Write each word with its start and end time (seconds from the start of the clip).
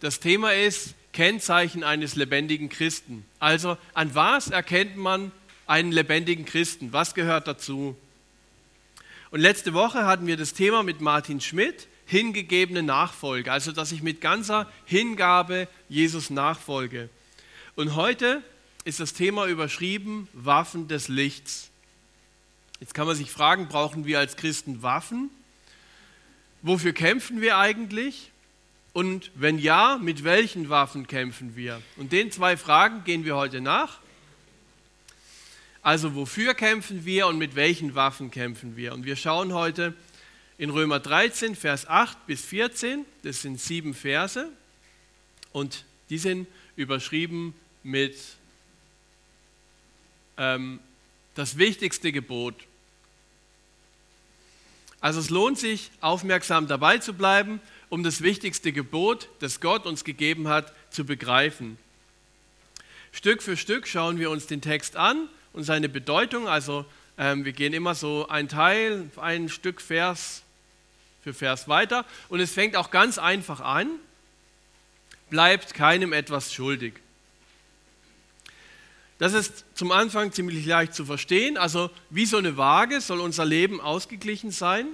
Das 0.00 0.20
Thema 0.20 0.52
ist 0.52 0.94
Kennzeichen 1.12 1.82
eines 1.82 2.16
lebendigen 2.16 2.68
Christen. 2.68 3.24
Also 3.38 3.78
an 3.94 4.14
was 4.14 4.48
erkennt 4.48 4.96
man 4.98 5.32
einen 5.66 5.90
lebendigen 5.90 6.44
Christen? 6.44 6.92
Was 6.92 7.14
gehört 7.14 7.48
dazu? 7.48 7.96
Und 9.30 9.40
letzte 9.40 9.72
Woche 9.72 10.04
hatten 10.04 10.26
wir 10.26 10.36
das 10.36 10.52
Thema 10.52 10.82
mit 10.82 11.00
Martin 11.00 11.40
Schmidt, 11.40 11.88
hingegebene 12.04 12.82
Nachfolge, 12.82 13.50
also 13.50 13.72
dass 13.72 13.90
ich 13.90 14.02
mit 14.02 14.20
ganzer 14.20 14.70
Hingabe 14.84 15.68
Jesus 15.88 16.28
nachfolge. 16.30 17.08
Und 17.74 17.96
heute 17.96 18.42
ist 18.84 19.00
das 19.00 19.14
Thema 19.14 19.46
überschrieben 19.46 20.28
Waffen 20.32 20.86
des 20.86 21.08
Lichts. 21.08 21.70
Jetzt 22.80 22.94
kann 22.94 23.06
man 23.06 23.16
sich 23.16 23.30
fragen, 23.30 23.68
brauchen 23.68 24.04
wir 24.04 24.18
als 24.18 24.36
Christen 24.36 24.82
Waffen? 24.82 25.30
Wofür 26.60 26.92
kämpfen 26.92 27.40
wir 27.40 27.56
eigentlich? 27.56 28.30
Und 28.96 29.30
wenn 29.34 29.58
ja, 29.58 29.98
mit 30.00 30.24
welchen 30.24 30.70
Waffen 30.70 31.06
kämpfen 31.06 31.54
wir? 31.54 31.82
Und 31.98 32.12
den 32.12 32.32
zwei 32.32 32.56
Fragen 32.56 33.04
gehen 33.04 33.26
wir 33.26 33.36
heute 33.36 33.60
nach. 33.60 33.98
Also 35.82 36.14
wofür 36.14 36.54
kämpfen 36.54 37.04
wir 37.04 37.26
und 37.26 37.36
mit 37.36 37.56
welchen 37.56 37.94
Waffen 37.94 38.30
kämpfen 38.30 38.74
wir? 38.74 38.94
Und 38.94 39.04
wir 39.04 39.16
schauen 39.16 39.52
heute 39.52 39.92
in 40.56 40.70
Römer 40.70 40.98
13, 40.98 41.56
Vers 41.56 41.86
8 41.86 42.26
bis 42.26 42.42
14. 42.46 43.04
Das 43.22 43.42
sind 43.42 43.60
sieben 43.60 43.92
Verse 43.92 44.48
und 45.52 45.84
die 46.08 46.16
sind 46.16 46.48
überschrieben 46.74 47.52
mit 47.82 48.16
ähm, 50.38 50.80
das 51.34 51.58
wichtigste 51.58 52.12
Gebot. 52.12 52.54
Also 55.02 55.20
es 55.20 55.28
lohnt 55.28 55.58
sich, 55.58 55.90
aufmerksam 56.00 56.66
dabei 56.66 56.96
zu 56.96 57.12
bleiben 57.12 57.60
um 57.88 58.02
das 58.02 58.22
wichtigste 58.22 58.72
Gebot, 58.72 59.28
das 59.40 59.60
Gott 59.60 59.86
uns 59.86 60.04
gegeben 60.04 60.48
hat, 60.48 60.72
zu 60.90 61.04
begreifen. 61.04 61.78
Stück 63.12 63.42
für 63.42 63.56
Stück 63.56 63.86
schauen 63.88 64.18
wir 64.18 64.30
uns 64.30 64.46
den 64.46 64.60
Text 64.60 64.96
an 64.96 65.28
und 65.52 65.64
seine 65.64 65.88
Bedeutung. 65.88 66.48
Also 66.48 66.84
ähm, 67.16 67.44
wir 67.44 67.52
gehen 67.52 67.72
immer 67.72 67.94
so 67.94 68.28
ein 68.28 68.48
Teil, 68.48 69.10
ein 69.16 69.48
Stück 69.48 69.80
Vers 69.80 70.42
für 71.22 71.32
Vers 71.32 71.66
weiter. 71.66 72.04
Und 72.28 72.40
es 72.40 72.52
fängt 72.52 72.76
auch 72.76 72.90
ganz 72.90 73.18
einfach 73.18 73.60
an. 73.60 73.88
Bleibt 75.30 75.74
keinem 75.74 76.12
etwas 76.12 76.52
schuldig. 76.52 76.94
Das 79.18 79.32
ist 79.32 79.64
zum 79.74 79.92
Anfang 79.92 80.32
ziemlich 80.32 80.66
leicht 80.66 80.94
zu 80.94 81.06
verstehen. 81.06 81.56
Also 81.56 81.90
wie 82.10 82.26
so 82.26 82.36
eine 82.36 82.56
Waage 82.56 83.00
soll 83.00 83.20
unser 83.20 83.46
Leben 83.46 83.80
ausgeglichen 83.80 84.50
sein. 84.50 84.86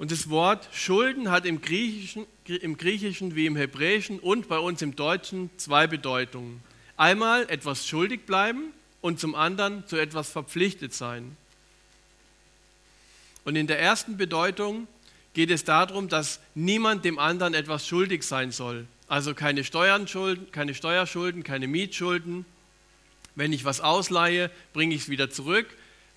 Und 0.00 0.10
das 0.10 0.30
Wort 0.30 0.66
Schulden 0.72 1.30
hat 1.30 1.44
im 1.44 1.60
Griechischen, 1.60 2.24
im 2.46 2.78
Griechischen 2.78 3.36
wie 3.36 3.44
im 3.44 3.54
Hebräischen 3.54 4.18
und 4.18 4.48
bei 4.48 4.58
uns 4.58 4.80
im 4.80 4.96
Deutschen 4.96 5.50
zwei 5.58 5.86
Bedeutungen. 5.86 6.62
Einmal 6.96 7.42
etwas 7.50 7.86
schuldig 7.86 8.22
bleiben 8.24 8.72
und 9.02 9.20
zum 9.20 9.34
anderen 9.34 9.86
zu 9.86 9.98
etwas 9.98 10.30
verpflichtet 10.30 10.94
sein. 10.94 11.36
Und 13.44 13.56
in 13.56 13.66
der 13.66 13.78
ersten 13.78 14.16
Bedeutung 14.16 14.88
geht 15.34 15.50
es 15.50 15.64
darum, 15.64 16.08
dass 16.08 16.40
niemand 16.54 17.04
dem 17.04 17.18
anderen 17.18 17.52
etwas 17.52 17.86
schuldig 17.86 18.22
sein 18.22 18.52
soll. 18.52 18.86
Also 19.06 19.34
keine 19.34 19.64
Steuern 19.64 20.08
schulden, 20.08 20.50
keine 20.50 20.74
Steuerschulden, 20.74 21.42
keine 21.42 21.68
Mietschulden. 21.68 22.46
Wenn 23.34 23.52
ich 23.52 23.66
was 23.66 23.82
ausleihe, 23.82 24.50
bringe 24.72 24.94
ich 24.94 25.02
es 25.02 25.08
wieder 25.10 25.28
zurück. 25.28 25.66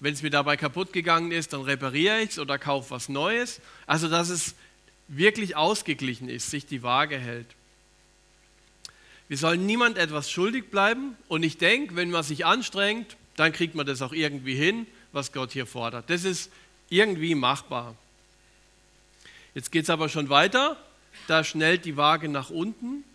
Wenn 0.04 0.14
es 0.14 0.22
mir 0.22 0.32
dabei 0.32 0.58
kaputt 0.58 0.92
gegangen 0.92 1.32
ist, 1.32 1.54
dann 1.54 1.62
repariere 1.62 2.20
ich 2.20 2.32
es 2.32 2.40
oder 2.40 2.60
kaufe 2.60 2.92
was 2.92 3.08
Neues. 3.08 3.62
Also, 3.88 4.10
dass 4.10 4.28
es 4.28 4.54
wirklich 5.08 5.56
ausgeglichen 5.56 6.28
ist, 6.28 6.50
sich 6.50 6.66
die 6.66 6.84
Waage 6.84 7.18
hält. 7.18 7.48
Wir 9.30 9.38
sollen 9.38 9.66
niemand 9.66 9.98
etwas 9.98 10.30
schuldig 10.30 10.70
bleiben 10.70 11.16
und 11.30 11.44
ich 11.44 11.58
denke, 11.58 11.96
wenn 11.96 12.12
man 12.12 12.22
sich 12.22 12.46
anstrengt, 12.46 13.16
dann 13.38 13.54
kriegt 13.54 13.76
man 13.76 13.86
das 13.86 14.02
auch 14.02 14.12
irgendwie 14.12 14.56
hin, 14.56 14.88
was 15.14 15.32
Gott 15.32 15.54
hier 15.54 15.66
fordert. 15.66 16.10
Das 16.10 16.26
ist 16.26 16.52
irgendwie 16.90 17.34
machbar. 17.34 17.96
Jetzt 19.56 19.72
geht 19.72 19.84
es 19.84 19.90
aber 19.90 20.10
schon 20.10 20.28
weiter. 20.28 20.76
Da 21.28 21.46
schnellt 21.46 21.86
die 21.86 21.96
Waage 21.96 22.28
nach 22.28 22.50
unten. 22.50 23.06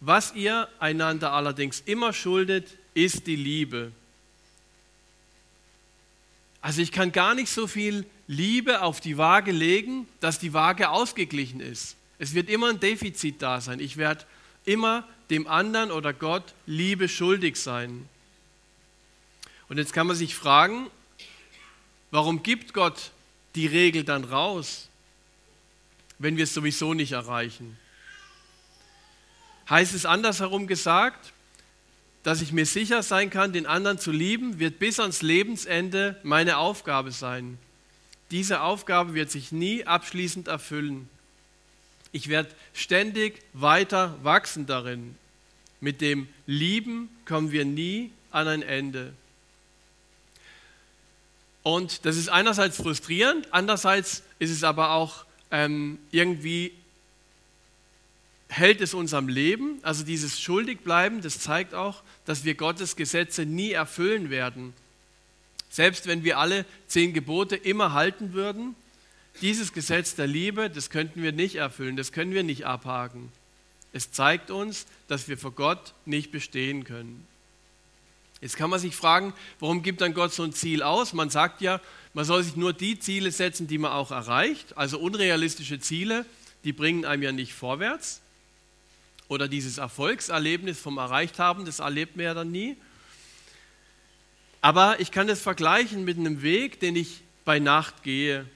Was 0.00 0.34
ihr 0.34 0.66
einander 0.78 1.32
allerdings 1.32 1.80
immer 1.84 2.14
schuldet, 2.14 2.78
ist 2.94 3.26
die 3.26 3.36
Liebe. 3.36 3.92
Also 6.66 6.82
ich 6.82 6.90
kann 6.90 7.12
gar 7.12 7.36
nicht 7.36 7.48
so 7.48 7.68
viel 7.68 8.04
Liebe 8.26 8.82
auf 8.82 8.98
die 8.98 9.16
Waage 9.16 9.52
legen, 9.52 10.08
dass 10.18 10.40
die 10.40 10.52
Waage 10.52 10.90
ausgeglichen 10.90 11.60
ist. 11.60 11.94
Es 12.18 12.34
wird 12.34 12.50
immer 12.50 12.70
ein 12.70 12.80
Defizit 12.80 13.40
da 13.40 13.60
sein. 13.60 13.78
Ich 13.78 13.98
werde 13.98 14.24
immer 14.64 15.06
dem 15.30 15.46
anderen 15.46 15.92
oder 15.92 16.12
Gott 16.12 16.54
Liebe 16.66 17.08
schuldig 17.08 17.54
sein. 17.54 18.08
Und 19.68 19.78
jetzt 19.78 19.92
kann 19.92 20.08
man 20.08 20.16
sich 20.16 20.34
fragen, 20.34 20.90
warum 22.10 22.42
gibt 22.42 22.74
Gott 22.74 23.12
die 23.54 23.68
Regel 23.68 24.02
dann 24.02 24.24
raus, 24.24 24.88
wenn 26.18 26.36
wir 26.36 26.42
es 26.42 26.52
sowieso 26.52 26.94
nicht 26.94 27.12
erreichen? 27.12 27.78
Heißt 29.70 29.94
es 29.94 30.04
andersherum 30.04 30.66
gesagt, 30.66 31.32
dass 32.26 32.42
ich 32.42 32.50
mir 32.50 32.66
sicher 32.66 33.04
sein 33.04 33.30
kann, 33.30 33.52
den 33.52 33.66
anderen 33.66 34.00
zu 34.00 34.10
lieben, 34.10 34.58
wird 34.58 34.80
bis 34.80 34.98
ans 34.98 35.22
Lebensende 35.22 36.18
meine 36.24 36.56
Aufgabe 36.56 37.12
sein. 37.12 37.56
Diese 38.32 38.62
Aufgabe 38.62 39.14
wird 39.14 39.30
sich 39.30 39.52
nie 39.52 39.86
abschließend 39.86 40.48
erfüllen. 40.48 41.08
Ich 42.10 42.26
werde 42.26 42.48
ständig 42.74 43.42
weiter 43.52 44.18
wachsen 44.24 44.66
darin. 44.66 45.14
Mit 45.80 46.00
dem 46.00 46.26
Lieben 46.48 47.10
kommen 47.26 47.52
wir 47.52 47.64
nie 47.64 48.10
an 48.32 48.48
ein 48.48 48.62
Ende. 48.62 49.12
Und 51.62 52.06
das 52.06 52.16
ist 52.16 52.28
einerseits 52.28 52.76
frustrierend, 52.78 53.46
andererseits 53.52 54.24
ist 54.40 54.50
es 54.50 54.64
aber 54.64 54.90
auch 54.90 55.26
ähm, 55.52 56.00
irgendwie 56.10 56.72
hält 58.48 58.80
es 58.80 58.94
uns 58.94 59.14
am 59.14 59.28
Leben. 59.28 59.78
Also 59.82 60.04
dieses 60.04 60.40
Schuldigbleiben, 60.40 61.20
das 61.20 61.40
zeigt 61.40 61.74
auch, 61.74 62.02
dass 62.24 62.44
wir 62.44 62.54
Gottes 62.54 62.96
Gesetze 62.96 63.44
nie 63.44 63.72
erfüllen 63.72 64.30
werden. 64.30 64.72
Selbst 65.68 66.06
wenn 66.06 66.24
wir 66.24 66.38
alle 66.38 66.64
zehn 66.86 67.12
Gebote 67.12 67.56
immer 67.56 67.92
halten 67.92 68.32
würden, 68.32 68.74
dieses 69.42 69.72
Gesetz 69.72 70.14
der 70.14 70.26
Liebe, 70.26 70.70
das 70.70 70.90
könnten 70.90 71.22
wir 71.22 71.32
nicht 71.32 71.56
erfüllen, 71.56 71.96
das 71.96 72.12
können 72.12 72.32
wir 72.32 72.42
nicht 72.42 72.64
abhaken. 72.64 73.30
Es 73.92 74.10
zeigt 74.10 74.50
uns, 74.50 74.86
dass 75.08 75.28
wir 75.28 75.36
vor 75.36 75.52
Gott 75.52 75.94
nicht 76.04 76.30
bestehen 76.30 76.84
können. 76.84 77.26
Jetzt 78.40 78.56
kann 78.56 78.70
man 78.70 78.78
sich 78.78 78.94
fragen, 78.94 79.32
warum 79.60 79.82
gibt 79.82 80.02
dann 80.02 80.14
Gott 80.14 80.32
so 80.32 80.42
ein 80.42 80.52
Ziel 80.52 80.82
aus? 80.82 81.12
Man 81.14 81.30
sagt 81.30 81.62
ja, 81.62 81.80
man 82.12 82.24
soll 82.24 82.42
sich 82.42 82.56
nur 82.56 82.72
die 82.72 82.98
Ziele 82.98 83.30
setzen, 83.30 83.66
die 83.66 83.78
man 83.78 83.92
auch 83.92 84.10
erreicht. 84.10 84.76
Also 84.76 84.98
unrealistische 84.98 85.80
Ziele, 85.80 86.24
die 86.64 86.72
bringen 86.72 87.04
einem 87.04 87.22
ja 87.22 87.32
nicht 87.32 87.54
vorwärts 87.54 88.20
oder 89.28 89.48
dieses 89.48 89.78
Erfolgserlebnis 89.78 90.78
vom 90.78 90.98
Erreicht 90.98 91.38
haben, 91.38 91.64
das 91.64 91.80
erlebt 91.80 92.16
man 92.16 92.24
ja 92.26 92.34
dann 92.34 92.50
nie. 92.50 92.76
Aber 94.60 95.00
ich 95.00 95.10
kann 95.10 95.26
das 95.26 95.40
vergleichen 95.40 96.04
mit 96.04 96.18
einem 96.18 96.42
Weg, 96.42 96.80
den 96.80 96.96
ich 96.96 97.22
bei 97.44 97.58
Nacht 97.58 98.02
gehe. 98.02 98.46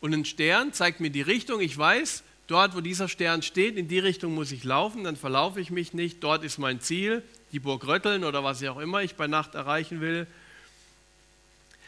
Und 0.00 0.14
ein 0.14 0.24
Stern 0.24 0.72
zeigt 0.72 1.00
mir 1.00 1.10
die 1.10 1.22
Richtung. 1.22 1.60
Ich 1.60 1.76
weiß, 1.76 2.22
dort, 2.46 2.76
wo 2.76 2.80
dieser 2.80 3.08
Stern 3.08 3.42
steht, 3.42 3.76
in 3.76 3.88
die 3.88 3.98
Richtung 3.98 4.34
muss 4.34 4.52
ich 4.52 4.64
laufen, 4.64 5.04
dann 5.04 5.16
verlaufe 5.16 5.60
ich 5.60 5.70
mich 5.70 5.92
nicht. 5.92 6.22
Dort 6.22 6.44
ist 6.44 6.58
mein 6.58 6.80
Ziel, 6.80 7.22
die 7.52 7.58
Burg 7.58 7.86
Rötteln 7.86 8.24
oder 8.24 8.44
was 8.44 8.62
auch 8.64 8.78
immer 8.78 9.02
ich 9.02 9.16
bei 9.16 9.26
Nacht 9.26 9.54
erreichen 9.54 10.00
will. 10.00 10.26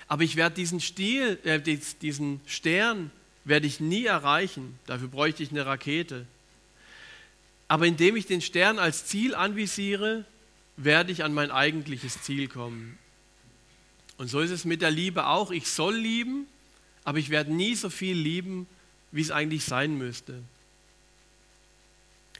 Aber 0.09 0.22
ich 0.22 0.37
werde 0.37 0.56
diesen, 0.56 0.81
Stil, 0.81 1.38
äh, 1.44 1.60
diesen 2.00 2.41
Stern 2.47 3.10
werde 3.44 3.66
ich 3.66 3.78
nie 3.78 4.06
erreichen. 4.06 4.78
Dafür 4.87 5.09
bräuchte 5.09 5.43
ich 5.43 5.50
eine 5.50 5.66
Rakete. 5.66 6.26
Aber 7.68 7.86
indem 7.86 8.16
ich 8.16 8.26
den 8.26 8.40
Stern 8.40 8.78
als 8.78 9.06
Ziel 9.06 9.34
anvisiere, 9.34 10.25
werde 10.76 11.12
ich 11.12 11.22
an 11.22 11.34
mein 11.34 11.50
eigentliches 11.50 12.22
Ziel 12.22 12.48
kommen. 12.48 12.98
Und 14.16 14.28
so 14.28 14.40
ist 14.40 14.50
es 14.50 14.64
mit 14.64 14.82
der 14.82 14.90
Liebe 14.90 15.26
auch. 15.26 15.50
Ich 15.50 15.69
soll 15.69 15.94
lieben, 15.94 16.46
aber 17.04 17.19
ich 17.19 17.31
werde 17.31 17.52
nie 17.52 17.75
so 17.75 17.90
viel 17.90 18.16
lieben, 18.16 18.66
wie 19.12 19.20
es 19.20 19.31
eigentlich 19.31 19.64
sein 19.64 19.96
müsste. 19.96 20.43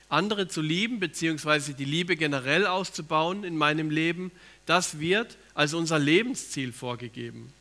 Andere 0.08 0.49
zu 0.49 0.62
lieben, 0.62 1.00
beziehungsweise 1.00 1.75
die 1.75 1.85
Liebe 1.85 2.17
generell 2.17 2.67
auszubauen 2.67 3.44
in 3.44 3.56
meinem 3.56 3.91
Leben, 3.91 4.31
das 4.64 4.99
wird 4.99 5.37
als 5.55 5.75
unser 5.75 5.99
Lebensziel 5.99 6.73
vorgegeben. 6.73 7.53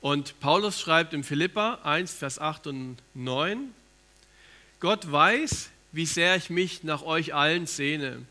Und 0.00 0.38
Paulus 0.40 0.80
schreibt 0.80 1.14
im 1.14 1.24
Philippa 1.24 1.80
1, 1.84 2.12
Vers 2.12 2.38
8 2.38 2.66
und 2.68 2.98
9, 3.14 3.72
Gott 4.80 5.10
weiß, 5.10 5.70
wie 5.92 6.06
sehr 6.06 6.36
ich 6.36 6.50
mich 6.50 6.84
nach 6.84 7.02
euch 7.02 7.34
allen 7.34 7.66
sehne. 7.66 8.24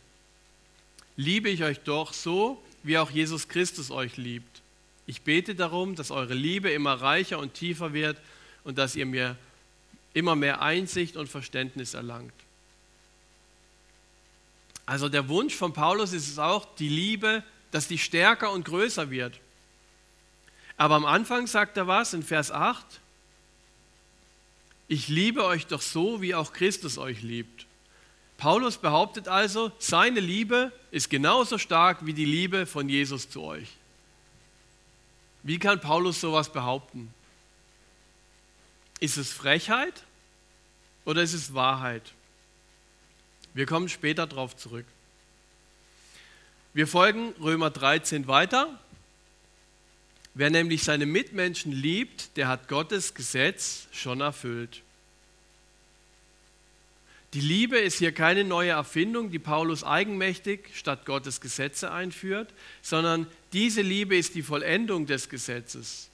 Liebe 1.15 1.50
ich 1.50 1.63
euch 1.63 1.80
doch 1.80 2.13
so, 2.13 2.62
wie 2.83 2.98
auch 2.98 3.09
Jesus 3.09 3.48
Christus 3.48 3.92
euch 3.92 4.18
liebt. 4.18 4.62
Ich 5.07 5.21
bete 5.21 5.56
darum, 5.56 5.95
dass 5.95 6.12
eure 6.12 6.33
Liebe 6.33 6.69
immer 6.69 6.94
reicher 6.94 7.39
und 7.39 7.54
tiefer 7.54 7.94
wird 7.94 8.18
und 8.63 8.77
dass 8.77 8.95
ihr 8.95 9.06
mir 9.06 9.36
immer 10.13 10.36
mehr 10.36 10.62
Einsicht 10.62 11.15
und 11.15 11.27
Verständnis 11.27 11.94
erlangt. 11.94 12.33
Also 14.86 15.09
der 15.09 15.27
Wunsch 15.27 15.54
von 15.54 15.74
Paulus 15.74 16.13
ist 16.13 16.30
es 16.30 16.39
auch, 16.39 16.65
die 16.75 16.89
Liebe, 16.89 17.44
dass 17.71 17.88
die 17.88 17.98
stärker 17.98 18.51
und 18.51 18.65
größer 18.65 19.09
wird. 19.09 19.39
Aber 20.77 20.95
am 20.95 21.06
Anfang 21.06 21.48
sagt 21.48 21.77
er 21.77 21.88
was 21.88 22.13
in 22.13 22.24
Vers 22.24 22.51
8, 22.51 22.86
ich 24.87 25.07
liebe 25.07 25.43
euch 25.45 25.67
doch 25.67 25.81
so, 25.81 26.21
wie 26.21 26.35
auch 26.35 26.53
Christus 26.53 26.97
euch 26.97 27.21
liebt. 27.21 27.65
Paulus 28.37 28.77
behauptet 28.77 29.27
also, 29.27 29.71
seine 29.79 30.19
Liebe 30.19 30.71
ist 30.91 31.09
genauso 31.09 31.57
stark 31.57 32.05
wie 32.05 32.13
die 32.13 32.25
Liebe 32.25 32.65
von 32.65 32.87
Jesus 32.87 33.29
zu 33.29 33.41
euch. 33.41 33.67
Wie 35.43 35.59
kann 35.59 35.81
Paulus 35.81 36.21
sowas 36.21 36.51
behaupten? 36.51 37.13
Ist 38.99 39.17
es 39.17 39.31
Frechheit 39.31 40.03
oder 41.05 41.23
ist 41.23 41.33
es 41.33 41.53
Wahrheit? 41.53 42.13
Wir 43.53 43.65
kommen 43.65 43.89
später 43.89 44.27
darauf 44.27 44.55
zurück. 44.55 44.85
Wir 46.73 46.87
folgen 46.87 47.33
Römer 47.41 47.71
13 47.71 48.27
weiter. 48.27 48.79
Wer 50.37 50.51
nämlich 50.51 50.83
seine 50.83 51.07
Mitmenschen 51.07 51.71
liebt, 51.71 52.37
der 52.37 52.47
hat 52.47 52.67
Gottes 52.67 53.15
Gesetz 53.15 53.87
schon 53.91 54.21
erfüllt. 54.21 54.83
Die 57.33 57.41
Liebe 57.41 57.79
ist 57.79 57.97
hier 57.97 58.11
keine 58.11 58.43
neue 58.43 58.69
Erfindung, 58.69 59.31
die 59.31 59.39
Paulus 59.39 59.83
eigenmächtig 59.83 60.69
statt 60.75 61.07
Gottes 61.07 61.41
Gesetze 61.41 61.91
einführt, 61.91 62.53
sondern 62.83 63.25
diese 63.51 63.81
Liebe 63.81 64.15
ist 64.15 64.35
die 64.35 64.43
Vollendung 64.43 65.07
des 65.07 65.27
Gesetzes, 65.27 66.09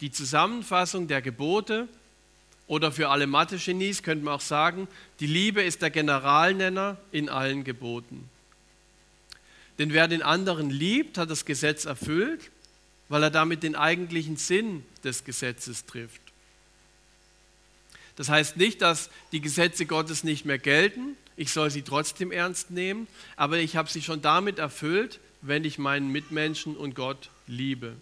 die 0.00 0.10
Zusammenfassung 0.10 1.06
der 1.06 1.22
Gebote 1.22 1.86
oder 2.66 2.90
für 2.90 3.10
alle 3.10 3.28
Mathe-Genies 3.28 4.02
könnte 4.02 4.24
man 4.24 4.34
auch 4.34 4.40
sagen, 4.40 4.88
die 5.20 5.28
Liebe 5.28 5.62
ist 5.62 5.82
der 5.82 5.90
Generalnenner 5.90 6.96
in 7.12 7.28
allen 7.28 7.62
Geboten. 7.62 8.28
Denn 9.78 9.92
wer 9.92 10.08
den 10.08 10.22
anderen 10.22 10.68
liebt, 10.68 11.16
hat 11.16 11.30
das 11.30 11.44
Gesetz 11.44 11.84
erfüllt, 11.84 12.50
weil 13.08 13.22
er 13.22 13.30
damit 13.30 13.62
den 13.62 13.74
eigentlichen 13.74 14.36
Sinn 14.36 14.84
des 15.04 15.24
Gesetzes 15.24 15.86
trifft. 15.86 16.20
Das 18.16 18.28
heißt 18.28 18.56
nicht, 18.56 18.82
dass 18.82 19.10
die 19.32 19.40
Gesetze 19.40 19.86
Gottes 19.86 20.24
nicht 20.24 20.44
mehr 20.44 20.58
gelten. 20.58 21.16
Ich 21.36 21.52
soll 21.52 21.70
sie 21.70 21.82
trotzdem 21.82 22.32
ernst 22.32 22.70
nehmen, 22.70 23.06
aber 23.36 23.58
ich 23.58 23.76
habe 23.76 23.88
sie 23.88 24.02
schon 24.02 24.22
damit 24.22 24.58
erfüllt, 24.58 25.20
wenn 25.40 25.64
ich 25.64 25.78
meinen 25.78 26.10
Mitmenschen 26.10 26.76
und 26.76 26.96
Gott 26.96 27.30
liebe. 27.46 27.94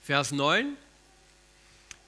Vers 0.00 0.30
9. 0.30 0.76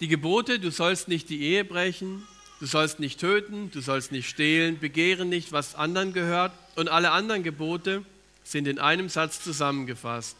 Die 0.00 0.08
Gebote, 0.08 0.60
du 0.60 0.70
sollst 0.70 1.08
nicht 1.08 1.28
die 1.28 1.42
Ehe 1.42 1.64
brechen, 1.64 2.22
du 2.60 2.66
sollst 2.66 3.00
nicht 3.00 3.18
töten, 3.18 3.70
du 3.72 3.80
sollst 3.80 4.12
nicht 4.12 4.28
stehlen, 4.28 4.78
begehren 4.78 5.28
nicht, 5.28 5.52
was 5.52 5.74
anderen 5.74 6.12
gehört 6.12 6.52
und 6.76 6.88
alle 6.88 7.10
anderen 7.10 7.42
Gebote 7.42 8.04
sind 8.44 8.68
in 8.68 8.78
einem 8.78 9.08
Satz 9.08 9.42
zusammengefasst. 9.42 10.36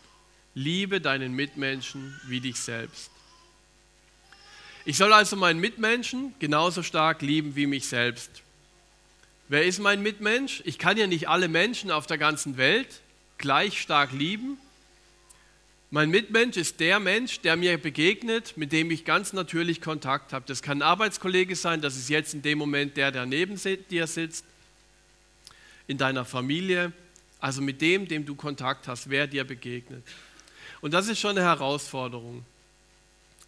Liebe 0.54 1.00
deinen 1.00 1.34
Mitmenschen 1.34 2.20
wie 2.28 2.40
dich 2.40 2.60
selbst. 2.60 3.10
Ich 4.84 4.98
soll 4.98 5.12
also 5.12 5.34
meinen 5.34 5.60
Mitmenschen 5.60 6.34
genauso 6.38 6.82
stark 6.82 7.22
lieben 7.22 7.56
wie 7.56 7.66
mich 7.66 7.88
selbst. 7.88 8.42
Wer 9.48 9.64
ist 9.64 9.78
mein 9.78 10.02
Mitmensch? 10.02 10.62
Ich 10.64 10.78
kann 10.78 10.96
ja 10.96 11.06
nicht 11.06 11.28
alle 11.28 11.48
Menschen 11.48 11.90
auf 11.90 12.06
der 12.06 12.18
ganzen 12.18 12.56
Welt 12.56 13.00
gleich 13.38 13.80
stark 13.80 14.12
lieben. 14.12 14.58
Mein 15.90 16.10
Mitmensch 16.10 16.56
ist 16.56 16.80
der 16.80 16.98
Mensch, 16.98 17.40
der 17.40 17.56
mir 17.56 17.78
begegnet, 17.78 18.56
mit 18.56 18.72
dem 18.72 18.90
ich 18.90 19.04
ganz 19.04 19.32
natürlich 19.32 19.80
Kontakt 19.80 20.32
habe. 20.32 20.44
Das 20.46 20.60
kann 20.60 20.78
ein 20.78 20.82
Arbeitskollege 20.82 21.56
sein, 21.56 21.80
das 21.80 21.96
ist 21.96 22.08
jetzt 22.08 22.34
in 22.34 22.42
dem 22.42 22.58
Moment 22.58 22.96
der, 22.96 23.10
der 23.10 23.26
neben 23.26 23.58
dir 23.90 24.06
sitzt, 24.06 24.44
in 25.86 25.98
deiner 25.98 26.24
Familie, 26.24 26.92
also 27.44 27.60
mit 27.60 27.82
dem, 27.82 28.08
dem 28.08 28.24
du 28.24 28.34
Kontakt 28.34 28.88
hast, 28.88 29.10
wer 29.10 29.26
dir 29.26 29.44
begegnet. 29.44 30.02
Und 30.80 30.94
das 30.94 31.08
ist 31.08 31.20
schon 31.20 31.32
eine 31.36 31.42
Herausforderung. 31.42 32.42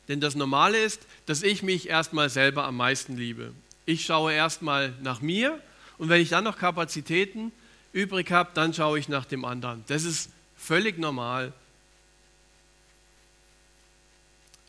Denn 0.07 0.21
das 0.21 0.35
Normale 0.35 0.77
ist, 0.77 1.01
dass 1.25 1.43
ich 1.43 1.63
mich 1.63 1.89
erstmal 1.89 2.29
selber 2.29 2.65
am 2.65 2.77
meisten 2.77 3.17
liebe. 3.17 3.55
Ich 3.87 4.05
schaue 4.05 4.35
erstmal 4.35 4.93
nach 5.01 5.23
mir 5.23 5.59
und 5.97 6.11
wenn 6.11 6.21
ich 6.21 6.29
dann 6.29 6.45
noch 6.45 6.59
Kapazitäten 6.59 7.53
übrig 7.95 8.31
habe, 8.31 8.51
dann 8.53 8.75
schaue 8.75 8.99
ich 8.99 9.09
nach 9.09 9.25
dem 9.25 9.47
anderen. 9.47 9.83
Das 9.87 10.05
ist 10.05 10.29
völlig 10.59 10.99
normal. 10.99 11.55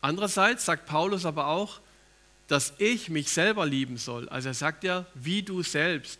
Andererseits 0.00 0.64
sagt 0.64 0.86
Paulus 0.86 1.26
aber 1.26 1.48
auch, 1.48 1.80
dass 2.46 2.72
ich 2.78 3.10
mich 3.10 3.28
selber 3.28 3.66
lieben 3.66 3.98
soll. 3.98 4.26
Also 4.30 4.48
er 4.48 4.54
sagt 4.54 4.84
ja, 4.84 5.04
wie 5.12 5.42
du 5.42 5.62
selbst. 5.62 6.18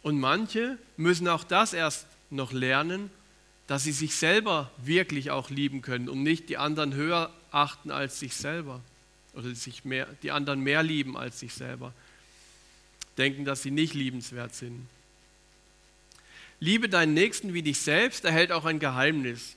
Und 0.00 0.18
manche 0.18 0.78
müssen 0.96 1.28
auch 1.28 1.44
das 1.44 1.74
erst 1.74 2.06
noch 2.30 2.52
lernen, 2.52 3.10
dass 3.66 3.84
sie 3.84 3.92
sich 3.92 4.14
selber 4.14 4.70
wirklich 4.78 5.30
auch 5.30 5.50
lieben 5.50 5.82
können 5.82 6.08
und 6.08 6.22
nicht 6.22 6.48
die 6.48 6.56
anderen 6.56 6.94
höher 6.94 7.32
achten 7.50 7.90
als 7.90 8.20
sich 8.20 8.34
selber 8.34 8.80
oder 9.34 9.54
sich 9.54 9.84
mehr, 9.84 10.06
die 10.22 10.30
anderen 10.30 10.60
mehr 10.60 10.82
lieben 10.82 11.16
als 11.16 11.40
sich 11.40 11.52
selber. 11.52 11.92
Denken, 13.18 13.44
dass 13.44 13.62
sie 13.62 13.70
nicht 13.70 13.94
liebenswert 13.94 14.54
sind. 14.54 14.86
Liebe 16.60 16.88
deinen 16.88 17.14
Nächsten 17.14 17.54
wie 17.54 17.62
dich 17.62 17.80
selbst 17.80 18.24
erhält 18.24 18.52
auch 18.52 18.64
ein 18.64 18.78
Geheimnis. 18.78 19.56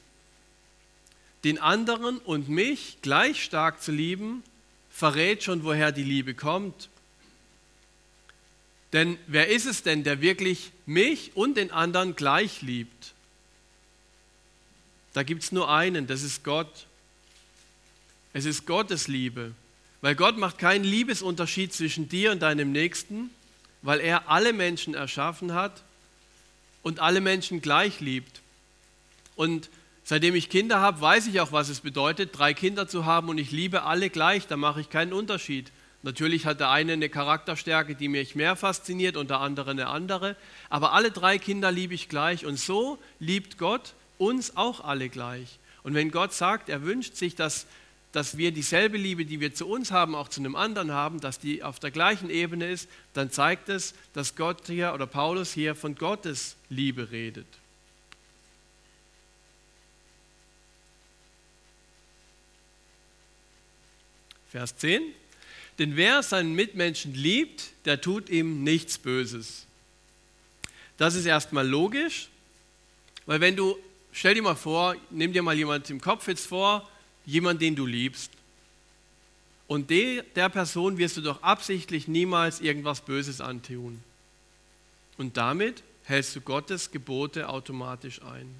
Den 1.44 1.57
anderen 1.57 2.18
und 2.18 2.50
mich 2.50 2.98
gleich 3.01 3.44
stark 3.44 3.81
zu 3.81 3.92
lieben, 3.92 4.44
verrät 4.89 5.44
schon, 5.44 5.63
woher 5.63 5.92
die 5.92 6.04
Liebe 6.04 6.33
kommt. 6.33 6.89
Denn 8.94 9.18
wer 9.28 9.50
ist 9.50 9.66
es 9.66 9.84
denn, 9.84 10.04
der 10.04 10.22
wirklich 10.22 10.72
mich 10.86 11.36
und 11.36 11.58
den 11.58 11.72
anderen 11.72 12.16
gleich 12.16 12.62
liebt? 12.62 13.14
Da 15.14 15.24
gibt 15.24 15.44
es 15.44 15.52
nur 15.52 15.70
einen, 15.70 16.08
das 16.08 16.24
ist 16.24 16.44
Gott. 16.44 16.88
Es 18.34 18.46
ist 18.46 18.66
Gottes 18.66 19.08
Liebe, 19.08 19.54
weil 20.02 20.16
Gott 20.16 20.38
macht 20.38 20.60
keinen 20.60 20.84
Liebesunterschied 20.84 21.74
zwischen 21.74 22.10
dir 22.10 22.32
und 22.32 22.40
deinem 22.42 22.72
Nächsten, 22.72 23.32
weil 23.82 24.00
er 24.00 24.30
alle 24.30 24.54
Menschen 24.54 24.94
erschaffen 24.94 25.54
hat 25.54 25.84
und 26.84 27.00
alle 27.00 27.22
Menschen 27.22 27.62
gleich 27.62 28.00
liebt. 28.00 28.42
Und 29.36 29.70
seitdem 30.04 30.36
ich 30.36 30.50
Kinder 30.50 30.80
habe, 30.80 31.02
weiß 31.02 31.28
ich 31.28 31.40
auch, 31.42 31.52
was 31.52 31.70
es 31.70 31.80
bedeutet, 31.80 32.38
drei 32.38 32.54
Kinder 32.54 32.88
zu 32.88 33.06
haben 33.06 33.30
und 33.30 33.38
ich 33.38 33.52
liebe 33.52 33.84
alle 33.84 34.10
gleich, 34.10 34.48
da 34.48 34.58
mache 34.58 34.82
ich 34.82 34.90
keinen 34.90 35.14
Unterschied. 35.14 35.72
Natürlich 36.01 36.46
hat 36.46 36.62
der 36.62 36.69
eine 36.69 36.94
eine 36.94 37.10
Charakterstärke, 37.10 37.94
die 37.94 38.07
mich 38.07 38.36
mehr 38.36 38.56
fasziniert 38.56 39.18
und 39.18 39.30
der 39.30 39.42
andere 39.42 39.72
eine 39.72 39.88
andere, 39.88 40.38
aber 40.69 40.94
alle 40.94 41.12
drei 41.12 41.38
Kinder 41.38 41.71
liebe 41.71 41.94
ich 41.94 42.07
gleich 42.07 42.45
und 42.45 42.57
so 42.57 42.97
liebt 43.19 43.57
Gott 43.57 43.94
uns 44.18 44.56
auch 44.56 44.81
alle 44.81 45.09
gleich. 45.09 45.59
Und 45.83 45.95
wenn 45.95 46.12
Gott 46.12 46.33
sagt, 46.33 46.69
er 46.69 46.83
wünscht 46.83 47.16
sich, 47.16 47.35
dass, 47.35 47.66
dass 48.14 48.38
wir 48.38 48.52
dieselbe 48.52 48.97
Liebe, 48.97 49.26
die 49.26 49.42
wir 49.42 49.54
zu 49.54 49.68
uns 49.68 49.92
haben, 49.92 50.16
auch 50.16 50.30
zu 50.30 50.40
einem 50.40 50.56
anderen 50.56 50.94
haben, 50.94 51.19
dass 51.19 51.40
die 51.40 51.64
auf 51.64 51.80
der 51.80 51.92
gleichen 51.92 52.30
Ebene 52.30 52.69
ist, 52.69 52.90
dann 53.14 53.30
zeigt 53.30 53.68
es, 53.68 53.94
dass 54.14 54.35
Gott 54.38 54.68
hier 54.68 54.94
oder 54.94 55.06
Paulus 55.06 55.52
hier 55.52 55.76
von 55.76 55.95
Gottes 55.95 56.56
Liebe 56.69 57.12
redet. 57.12 57.47
Vers 64.50 64.78
10. 64.78 65.02
Denn 65.80 65.95
wer 65.95 66.21
seinen 66.21 66.54
Mitmenschen 66.54 67.14
liebt, 67.14 67.71
der 67.86 68.02
tut 68.02 68.30
ihm 68.30 68.64
nichts 68.64 68.98
Böses. 68.98 69.66
Das 70.98 71.16
ist 71.16 71.26
erstmal 71.26 71.66
logisch, 71.66 72.28
weil 73.26 73.40
wenn 73.40 73.56
du, 73.56 73.78
stell 74.12 74.36
dir 74.36 74.42
mal 74.42 74.56
vor, 74.56 74.95
nimm 75.09 75.31
dir 75.31 75.42
mal 75.42 75.56
jemand 75.56 75.90
im 75.90 76.02
Kopf 76.02 76.28
jetzt 76.28 76.48
vor, 76.48 76.90
jemand, 77.26 77.62
den 77.62 77.76
du 77.76 77.86
liebst. 77.86 78.31
Und 79.68 79.90
de, 79.90 80.24
der 80.36 80.50
Person 80.50 80.98
wirst 80.98 81.16
du 81.16 81.21
doch 81.21 81.42
absichtlich 81.42 82.07
niemals 82.07 82.59
irgendwas 82.59 83.02
Böses 83.02 83.40
antun. 83.40 84.04
Und 85.18 85.38
damit 85.38 85.83
hältst 86.04 86.36
du 86.36 86.42
Gottes 86.42 86.92
Gebote 86.92 87.48
automatisch 87.48 88.21
ein. 88.24 88.54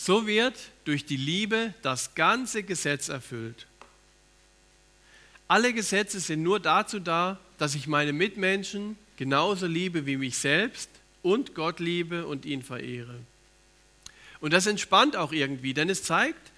So 0.00 0.26
wird 0.28 0.54
durch 0.84 1.04
die 1.04 1.16
Liebe 1.16 1.74
das 1.82 2.14
ganze 2.14 2.62
Gesetz 2.62 3.08
erfüllt. 3.08 3.66
Alle 5.48 5.72
Gesetze 5.74 6.20
sind 6.20 6.42
nur 6.42 6.60
dazu 6.60 7.00
da, 7.00 7.38
dass 7.58 7.74
ich 7.74 7.88
meine 7.88 8.12
Mitmenschen 8.12 8.96
genauso 9.16 9.66
liebe 9.66 10.06
wie 10.06 10.16
mich 10.16 10.38
selbst 10.38 10.88
und 11.22 11.54
Gott 11.54 11.80
liebe 11.80 12.26
und 12.26 12.46
ihn 12.46 12.62
verehre. 12.62 13.16
Und 14.40 14.52
das 14.52 14.66
entspannt 14.66 15.16
auch 15.16 15.32
irgendwie, 15.32 15.74
denn 15.74 15.90
es 15.90 16.04
zeigt, 16.04 16.52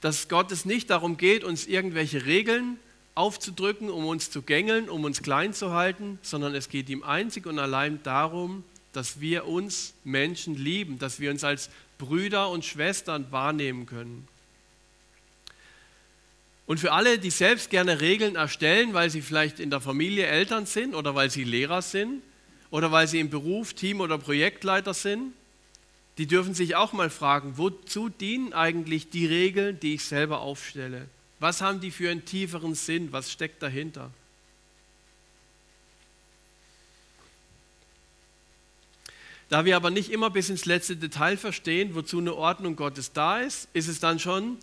dass 0.00 0.28
Gott 0.28 0.52
es 0.52 0.64
nicht 0.64 0.88
darum 0.90 1.16
geht, 1.16 1.42
uns 1.42 1.66
irgendwelche 1.66 2.26
Regeln 2.26 2.78
aufzudrücken, 3.16 3.90
um 3.90 4.06
uns 4.06 4.30
zu 4.30 4.42
gängeln, 4.42 4.88
um 4.88 5.02
uns 5.02 5.22
klein 5.22 5.52
zu 5.52 5.72
halten, 5.72 6.20
sondern 6.22 6.54
es 6.54 6.68
geht 6.68 6.88
ihm 6.88 7.02
einzig 7.02 7.46
und 7.46 7.58
allein 7.58 8.00
darum, 8.04 8.62
dass 8.92 9.20
wir 9.20 9.46
uns 9.46 9.94
Menschen 10.04 10.54
lieben, 10.54 10.98
dass 10.98 11.20
wir 11.20 11.30
uns 11.30 11.44
als 11.44 11.70
Brüder 11.98 12.50
und 12.50 12.64
Schwestern 12.64 13.30
wahrnehmen 13.30 13.86
können. 13.86 14.26
Und 16.66 16.78
für 16.78 16.92
alle, 16.92 17.18
die 17.18 17.30
selbst 17.30 17.70
gerne 17.70 18.00
Regeln 18.00 18.36
erstellen, 18.36 18.92
weil 18.92 19.08
sie 19.08 19.22
vielleicht 19.22 19.58
in 19.58 19.70
der 19.70 19.80
Familie 19.80 20.26
Eltern 20.26 20.66
sind 20.66 20.94
oder 20.94 21.14
weil 21.14 21.30
sie 21.30 21.44
Lehrer 21.44 21.80
sind 21.80 22.22
oder 22.70 22.92
weil 22.92 23.08
sie 23.08 23.20
im 23.20 23.30
Beruf 23.30 23.72
Team- 23.72 24.00
oder 24.00 24.18
Projektleiter 24.18 24.92
sind, 24.92 25.32
die 26.18 26.26
dürfen 26.26 26.52
sich 26.52 26.76
auch 26.76 26.92
mal 26.92 27.10
fragen, 27.10 27.54
wozu 27.56 28.08
dienen 28.08 28.52
eigentlich 28.52 29.08
die 29.08 29.24
Regeln, 29.24 29.80
die 29.80 29.94
ich 29.94 30.04
selber 30.04 30.40
aufstelle? 30.40 31.08
Was 31.40 31.62
haben 31.62 31.80
die 31.80 31.90
für 31.90 32.10
einen 32.10 32.24
tieferen 32.24 32.74
Sinn? 32.74 33.12
Was 33.12 33.32
steckt 33.32 33.62
dahinter? 33.62 34.10
Da 39.48 39.64
wir 39.64 39.76
aber 39.76 39.90
nicht 39.90 40.10
immer 40.10 40.30
bis 40.30 40.50
ins 40.50 40.66
letzte 40.66 40.96
Detail 40.96 41.36
verstehen, 41.36 41.94
wozu 41.94 42.18
eine 42.18 42.34
Ordnung 42.34 42.76
Gottes 42.76 43.12
da 43.12 43.40
ist, 43.40 43.68
ist 43.72 43.88
es 43.88 43.98
dann 43.98 44.18
schon 44.18 44.58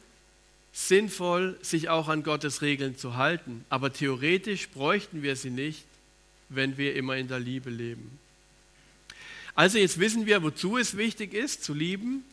sinnvoll, 0.71 1.57
sich 1.61 1.89
auch 1.89 2.07
an 2.07 2.21
Gottes 2.21 2.61
Regeln 2.61 2.97
zu 2.97 3.15
halten. 3.15 3.65
Aber 3.69 3.93
theoretisch 3.93 4.69
bräuchten 4.69 5.23
wir 5.23 5.35
sie 5.35 5.49
nicht, 5.49 5.85
wenn 6.49 6.77
wir 6.77 6.95
immer 6.95 7.17
in 7.17 7.27
der 7.27 7.39
Liebe 7.39 7.69
leben. 7.69 8.19
Also 9.55 9.77
jetzt 9.77 9.99
wissen 9.99 10.25
wir, 10.25 10.43
wozu 10.43 10.77
es 10.77 10.97
wichtig 10.97 11.33
ist 11.33 11.63
zu 11.63 11.73
lieben, 11.73 12.23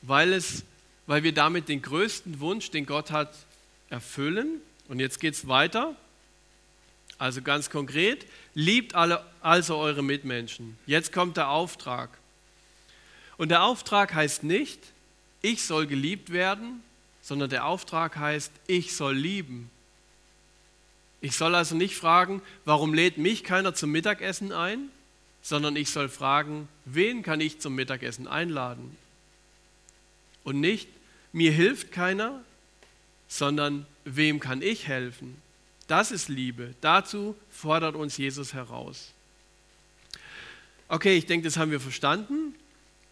weil, 0.00 0.32
es, 0.32 0.64
weil 1.06 1.22
wir 1.22 1.32
damit 1.32 1.68
den 1.68 1.82
größten 1.82 2.40
Wunsch, 2.40 2.70
den 2.70 2.86
Gott 2.86 3.10
hat, 3.10 3.34
erfüllen. 3.90 4.60
Und 4.88 4.98
jetzt 4.98 5.20
geht 5.20 5.34
es 5.34 5.46
weiter. 5.46 5.94
Also 7.18 7.40
ganz 7.42 7.70
konkret, 7.70 8.26
liebt 8.54 8.94
alle, 8.94 9.24
also 9.40 9.76
eure 9.76 10.02
Mitmenschen. 10.02 10.78
Jetzt 10.86 11.12
kommt 11.12 11.36
der 11.36 11.48
Auftrag. 11.48 12.10
Und 13.38 13.50
der 13.50 13.62
Auftrag 13.62 14.14
heißt 14.14 14.44
nicht, 14.44 14.80
ich 15.42 15.64
soll 15.64 15.86
geliebt 15.86 16.30
werden, 16.30 16.82
sondern 17.22 17.50
der 17.50 17.66
Auftrag 17.66 18.16
heißt, 18.16 18.52
ich 18.66 18.94
soll 18.94 19.14
lieben. 19.14 19.70
Ich 21.20 21.36
soll 21.36 21.54
also 21.54 21.74
nicht 21.74 21.96
fragen, 21.96 22.42
warum 22.64 22.94
lädt 22.94 23.18
mich 23.18 23.42
keiner 23.44 23.74
zum 23.74 23.90
Mittagessen 23.90 24.52
ein, 24.52 24.90
sondern 25.42 25.76
ich 25.76 25.90
soll 25.90 26.08
fragen, 26.08 26.68
wen 26.84 27.22
kann 27.22 27.40
ich 27.40 27.60
zum 27.60 27.74
Mittagessen 27.74 28.28
einladen? 28.28 28.96
Und 30.44 30.60
nicht, 30.60 30.88
mir 31.32 31.52
hilft 31.52 31.92
keiner, 31.92 32.40
sondern 33.28 33.86
wem 34.04 34.40
kann 34.40 34.62
ich 34.62 34.86
helfen? 34.86 35.40
Das 35.86 36.10
ist 36.10 36.28
Liebe. 36.28 36.74
Dazu 36.80 37.36
fordert 37.50 37.94
uns 37.94 38.16
Jesus 38.16 38.54
heraus. 38.54 39.12
Okay, 40.88 41.16
ich 41.16 41.26
denke, 41.26 41.44
das 41.44 41.56
haben 41.56 41.70
wir 41.70 41.80
verstanden. 41.80 42.54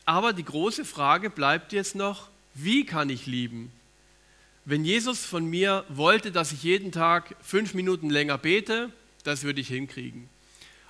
Aber 0.04 0.33
die 0.33 0.45
große 0.45 0.85
Frage 0.85 1.31
bleibt 1.31 1.73
jetzt 1.73 1.95
noch, 1.95 2.28
wie 2.54 2.85
kann 2.85 3.11
ich 3.11 3.26
lieben? 3.26 3.73
Wenn 4.64 4.85
Jesus 4.85 5.25
von 5.25 5.45
mir 5.45 5.85
wollte, 5.88 6.31
dass 6.33 6.52
ich 6.52 6.62
jeden 6.62 6.93
Tag 6.93 7.37
fünf 7.43 7.75
Minuten 7.75 8.11
länger 8.11 8.38
bete, 8.38 8.90
das 9.25 9.43
würde 9.43 9.61
ich 9.61 9.69
hinkriegen. 9.69 10.28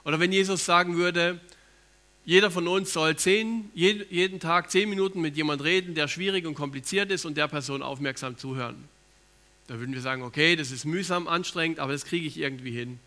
Oder 0.04 0.20
wenn 0.20 0.32
Jesus 0.32 0.64
sagen 0.64 0.96
würde, 0.96 1.40
jeder 2.24 2.50
von 2.50 2.68
uns 2.68 2.92
soll 2.92 3.16
zehn, 3.16 3.70
jeden 3.74 4.40
Tag 4.40 4.70
zehn 4.70 4.88
Minuten 4.88 5.20
mit 5.20 5.36
jemand 5.36 5.62
reden, 5.62 5.94
der 5.94 6.08
schwierig 6.08 6.46
und 6.46 6.54
kompliziert 6.54 7.10
ist 7.10 7.24
und 7.24 7.36
der 7.36 7.48
Person 7.48 7.82
aufmerksam 7.82 8.38
zuhören. 8.38 8.88
Da 9.66 9.78
würden 9.78 9.94
wir 9.94 10.00
sagen, 10.00 10.22
okay, 10.22 10.56
das 10.56 10.70
ist 10.70 10.84
mühsam, 10.84 11.26
anstrengend, 11.26 11.78
aber 11.78 11.92
das 11.92 12.04
kriege 12.04 12.26
ich 12.26 12.38
irgendwie 12.38 12.72
hin. 12.72 12.98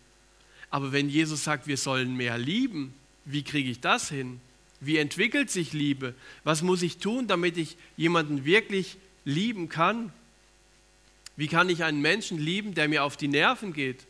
Aber 0.70 0.92
wenn 0.92 1.08
Jesus 1.08 1.44
sagt, 1.44 1.66
wir 1.66 1.76
sollen 1.76 2.16
mehr 2.16 2.36
lieben, 2.36 2.94
wie 3.24 3.42
kriege 3.42 3.70
ich 3.70 3.80
das 3.80 4.08
hin? 4.08 4.40
Wie 4.80 4.96
entwickelt 4.96 5.50
sich 5.50 5.72
Liebe? 5.72 6.14
Was 6.44 6.62
muss 6.62 6.82
ich 6.82 6.98
tun, 6.98 7.26
damit 7.26 7.56
ich 7.56 7.76
jemanden 7.96 8.44
wirklich 8.44 8.96
lieben 9.24 9.68
kann? 9.68 10.12
Wie 11.36 11.48
kann 11.48 11.68
ich 11.68 11.84
einen 11.84 12.00
Menschen 12.00 12.38
lieben, 12.38 12.74
der 12.74 12.88
mir 12.88 13.04
auf 13.04 13.16
die 13.16 13.28
Nerven 13.28 13.72
geht, 13.72 14.06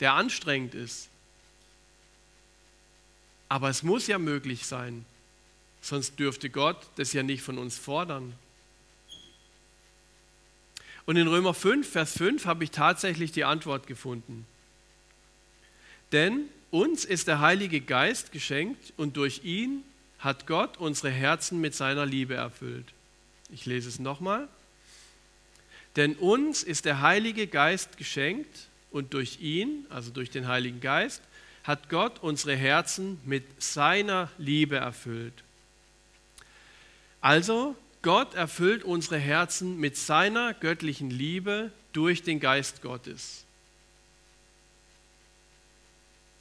der 0.00 0.14
anstrengend 0.14 0.74
ist? 0.74 1.08
Aber 3.48 3.68
es 3.68 3.82
muss 3.82 4.06
ja 4.06 4.18
möglich 4.18 4.64
sein, 4.64 5.04
sonst 5.82 6.18
dürfte 6.18 6.48
Gott 6.48 6.78
das 6.96 7.12
ja 7.12 7.22
nicht 7.22 7.42
von 7.42 7.58
uns 7.58 7.76
fordern. 7.76 8.32
Und 11.06 11.16
in 11.16 11.26
Römer 11.26 11.54
5, 11.54 11.88
Vers 11.88 12.16
5 12.16 12.46
habe 12.46 12.64
ich 12.64 12.70
tatsächlich 12.70 13.32
die 13.32 13.44
Antwort 13.44 13.86
gefunden. 13.86 14.46
Denn 16.12 16.42
uns 16.70 17.04
ist 17.04 17.28
der 17.28 17.40
Heilige 17.40 17.80
Geist 17.80 18.32
geschenkt 18.32 18.92
und 18.96 19.16
durch 19.16 19.44
ihn 19.44 19.82
hat 20.18 20.46
Gott 20.46 20.76
unsere 20.76 21.10
Herzen 21.10 21.60
mit 21.60 21.74
seiner 21.74 22.06
Liebe 22.06 22.34
erfüllt. 22.34 22.86
Ich 23.50 23.66
lese 23.66 23.88
es 23.88 23.98
nochmal. 23.98 24.48
Denn 25.96 26.14
uns 26.14 26.62
ist 26.62 26.84
der 26.84 27.00
Heilige 27.00 27.46
Geist 27.46 27.96
geschenkt 27.96 28.68
und 28.90 29.14
durch 29.14 29.40
ihn, 29.40 29.86
also 29.90 30.10
durch 30.10 30.30
den 30.30 30.46
Heiligen 30.46 30.80
Geist, 30.80 31.22
hat 31.64 31.90
Gott 31.90 32.22
unsere 32.22 32.56
Herzen 32.56 33.20
mit 33.24 33.44
seiner 33.62 34.30
Liebe 34.38 34.76
erfüllt. 34.76 35.34
Also 37.20 37.76
Gott 38.02 38.34
erfüllt 38.34 38.82
unsere 38.82 39.18
Herzen 39.18 39.78
mit 39.78 39.96
seiner 39.96 40.54
göttlichen 40.54 41.10
Liebe 41.10 41.70
durch 41.92 42.22
den 42.22 42.40
Geist 42.40 42.82
Gottes. 42.82 43.44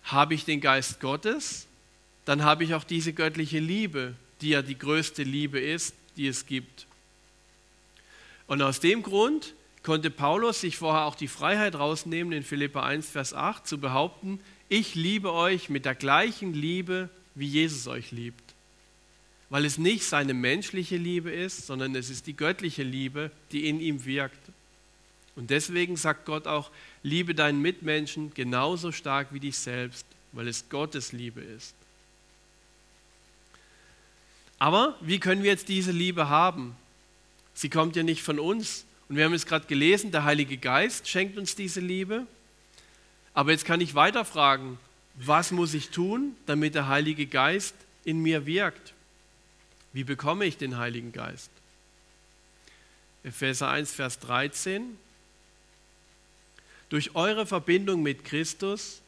Habe 0.03 0.33
ich 0.33 0.43
den 0.43 0.59
Geist 0.59 0.99
Gottes, 0.99 1.67
dann 2.25 2.43
habe 2.43 2.63
ich 2.63 2.73
auch 2.73 2.83
diese 2.83 3.13
göttliche 3.13 3.59
Liebe, 3.59 4.15
die 4.41 4.49
ja 4.49 4.63
die 4.63 4.77
größte 4.77 5.21
Liebe 5.21 5.59
ist, 5.59 5.93
die 6.17 6.27
es 6.27 6.47
gibt. 6.47 6.87
Und 8.47 8.63
aus 8.63 8.79
dem 8.79 9.03
Grund 9.03 9.53
konnte 9.83 10.09
Paulus 10.09 10.61
sich 10.61 10.77
vorher 10.77 11.05
auch 11.05 11.15
die 11.15 11.27
Freiheit 11.27 11.75
rausnehmen, 11.75 12.33
in 12.33 12.43
Philippa 12.43 12.83
1, 12.83 13.07
Vers 13.09 13.33
8 13.35 13.67
zu 13.67 13.77
behaupten, 13.77 14.39
ich 14.67 14.95
liebe 14.95 15.31
euch 15.31 15.69
mit 15.69 15.85
der 15.85 15.95
gleichen 15.95 16.53
Liebe, 16.53 17.09
wie 17.35 17.47
Jesus 17.47 17.87
euch 17.87 18.11
liebt 18.11 18.50
weil 19.51 19.65
es 19.65 19.77
nicht 19.77 20.05
seine 20.05 20.33
menschliche 20.33 20.95
Liebe 20.95 21.29
ist, 21.29 21.67
sondern 21.67 21.93
es 21.93 22.09
ist 22.09 22.25
die 22.25 22.37
göttliche 22.37 22.83
Liebe, 22.83 23.31
die 23.51 23.67
in 23.67 23.81
ihm 23.81 24.05
wirkt. 24.05 24.39
Und 25.35 25.49
deswegen 25.49 25.97
sagt 25.97 26.25
Gott 26.25 26.47
auch, 26.47 26.71
liebe 27.03 27.35
deinen 27.35 27.61
Mitmenschen 27.61 28.33
genauso 28.33 28.93
stark 28.93 29.27
wie 29.33 29.41
dich 29.41 29.57
selbst, 29.57 30.05
weil 30.31 30.47
es 30.47 30.69
Gottes 30.69 31.11
Liebe 31.11 31.41
ist. 31.41 31.75
Aber 34.57 34.95
wie 35.01 35.19
können 35.19 35.43
wir 35.43 35.51
jetzt 35.51 35.67
diese 35.67 35.91
Liebe 35.91 36.29
haben? 36.29 36.77
Sie 37.53 37.69
kommt 37.69 37.97
ja 37.97 38.03
nicht 38.03 38.23
von 38.23 38.39
uns. 38.39 38.85
Und 39.09 39.17
wir 39.17 39.25
haben 39.25 39.33
es 39.33 39.45
gerade 39.45 39.67
gelesen, 39.67 40.11
der 40.11 40.23
Heilige 40.23 40.55
Geist 40.55 41.09
schenkt 41.09 41.37
uns 41.37 41.57
diese 41.57 41.81
Liebe. 41.81 42.25
Aber 43.33 43.51
jetzt 43.51 43.65
kann 43.65 43.81
ich 43.81 43.95
weiter 43.95 44.23
fragen, 44.23 44.79
was 45.15 45.51
muss 45.51 45.73
ich 45.73 45.89
tun, 45.89 46.37
damit 46.45 46.73
der 46.73 46.87
Heilige 46.87 47.25
Geist 47.25 47.75
in 48.05 48.21
mir 48.21 48.45
wirkt? 48.45 48.93
Wie 49.93 50.03
bekomme 50.03 50.45
ich 50.45 50.57
den 50.57 50.77
Heiligen 50.77 51.11
Geist? 51.11 51.49
Epheser 53.23 53.69
1, 53.69 53.91
Vers 53.91 54.19
13. 54.19 54.97
Durch 56.89 57.15
eure 57.15 57.45
Verbindung 57.45 58.01
mit 58.01 58.23
Christus 58.23 59.01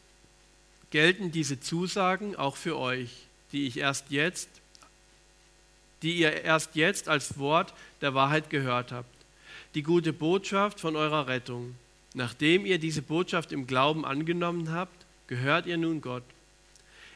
gelten 0.91 1.31
diese 1.31 1.59
Zusagen 1.59 2.35
auch 2.35 2.55
für 2.55 2.77
euch, 2.77 3.09
die 3.51 3.65
ich 3.65 3.77
erst 3.77 4.05
jetzt, 4.09 4.49
die 6.01 6.17
ihr 6.17 6.43
erst 6.43 6.75
jetzt 6.75 7.07
als 7.07 7.37
Wort 7.37 7.73
der 8.01 8.13
Wahrheit 8.13 8.49
gehört 8.49 8.91
habt. 8.91 9.09
Die 9.75 9.83
gute 9.83 10.13
Botschaft 10.13 10.79
von 10.79 10.95
eurer 10.95 11.27
Rettung. 11.27 11.75
Nachdem 12.13 12.65
ihr 12.65 12.77
diese 12.77 13.01
Botschaft 13.01 13.51
im 13.51 13.65
Glauben 13.65 14.05
angenommen 14.05 14.71
habt, 14.71 15.05
gehört 15.27 15.65
ihr 15.65 15.77
nun 15.77 16.01
Gott. 16.01 16.23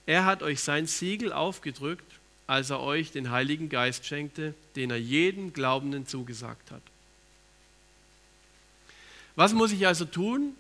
Er 0.06 0.26
hat 0.26 0.42
euch 0.42 0.62
sein 0.62 0.88
Siegel 0.88 1.34
aufgedrückt 1.34 2.17
als 2.48 2.70
er 2.70 2.80
euch 2.80 3.12
den 3.12 3.30
Heiligen 3.30 3.70
Geist 3.70 4.06
schenkte, 4.06 4.54
den 4.76 4.90
er 4.90 5.00
jedem 5.00 5.54
Glaubenden 5.54 6.08
zugesagt 6.08 6.72
hat. 6.72 6.82
Was 9.36 9.54
muss 9.54 9.72
ich 9.72 9.86
also 9.86 10.06
tun, 10.06 10.56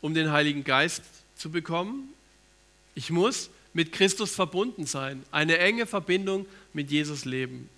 um 0.00 0.14
den 0.14 0.32
Heiligen 0.32 0.64
Geist 0.64 1.02
zu 1.36 1.50
bekommen? 1.50 2.08
Ich 2.94 3.10
muss 3.10 3.50
mit 3.72 3.92
Christus 3.92 4.34
verbunden 4.34 4.86
sein, 4.86 5.22
eine 5.30 5.58
enge 5.58 5.86
Verbindung 5.86 6.46
mit 6.72 6.90
Jesus 6.90 7.24
leben. 7.24 7.68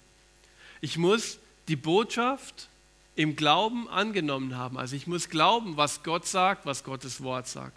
Ich 0.81 0.97
muss 0.97 1.39
die 1.69 1.77
Botschaft 1.77 2.69
im 3.17 3.37
Glauben 3.37 3.89
angenommen 3.89 4.57
haben. 4.57 4.79
Also 4.79 4.97
ich 4.97 5.07
muss 5.07 5.29
glauben, 5.29 5.77
was 5.77 6.03
Gott 6.03 6.27
sagt, 6.27 6.65
was 6.65 6.85
Gottes 6.85 7.23
Wort 7.23 7.49
sagt. 7.49 7.77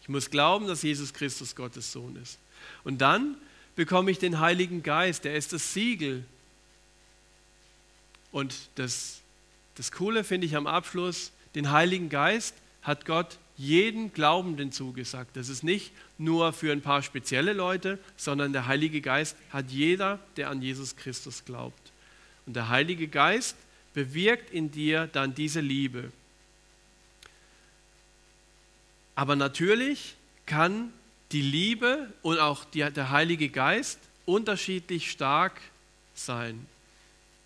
Ich 0.00 0.08
muss 0.08 0.30
glauben, 0.30 0.66
dass 0.66 0.82
Jesus 0.82 1.12
Christus 1.12 1.54
Gottes 1.54 1.92
Sohn 1.92 2.16
ist. 2.16 2.38
Und 2.84 3.02
dann 3.02 3.36
bekomme 3.76 4.10
ich 4.10 4.18
den 4.18 4.40
Heiligen 4.40 4.82
Geist, 4.82 5.24
der 5.24 5.34
ist 5.34 5.52
das 5.52 5.72
Siegel. 5.72 6.24
Und 8.32 8.54
das, 8.76 9.20
das 9.74 9.92
Coole 9.92 10.24
finde 10.24 10.46
ich 10.46 10.56
am 10.56 10.66
Abschluss, 10.66 11.32
den 11.54 11.70
Heiligen 11.70 12.08
Geist 12.08 12.54
hat 12.82 13.06
Gott 13.06 13.38
jeden 13.56 14.12
Glaubenden 14.12 14.72
zugesagt. 14.72 15.36
Das 15.36 15.48
ist 15.48 15.62
nicht 15.62 15.92
nur 16.16 16.52
für 16.52 16.72
ein 16.72 16.80
paar 16.80 17.02
spezielle 17.02 17.52
Leute, 17.52 17.98
sondern 18.16 18.52
der 18.52 18.66
Heilige 18.66 19.00
Geist 19.00 19.36
hat 19.50 19.70
jeder, 19.70 20.18
der 20.36 20.48
an 20.48 20.62
Jesus 20.62 20.96
Christus 20.96 21.44
glaubt. 21.44 21.92
Und 22.46 22.56
der 22.56 22.68
Heilige 22.68 23.08
Geist 23.08 23.56
bewirkt 23.92 24.50
in 24.50 24.70
dir 24.70 25.08
dann 25.12 25.34
diese 25.34 25.60
Liebe. 25.60 26.10
Aber 29.14 29.36
natürlich 29.36 30.14
kann 30.46 30.92
die 31.32 31.42
Liebe 31.42 32.12
und 32.22 32.38
auch 32.38 32.64
die, 32.64 32.80
der 32.90 33.10
Heilige 33.10 33.48
Geist 33.48 33.98
unterschiedlich 34.26 35.10
stark 35.10 35.60
sein. 36.14 36.66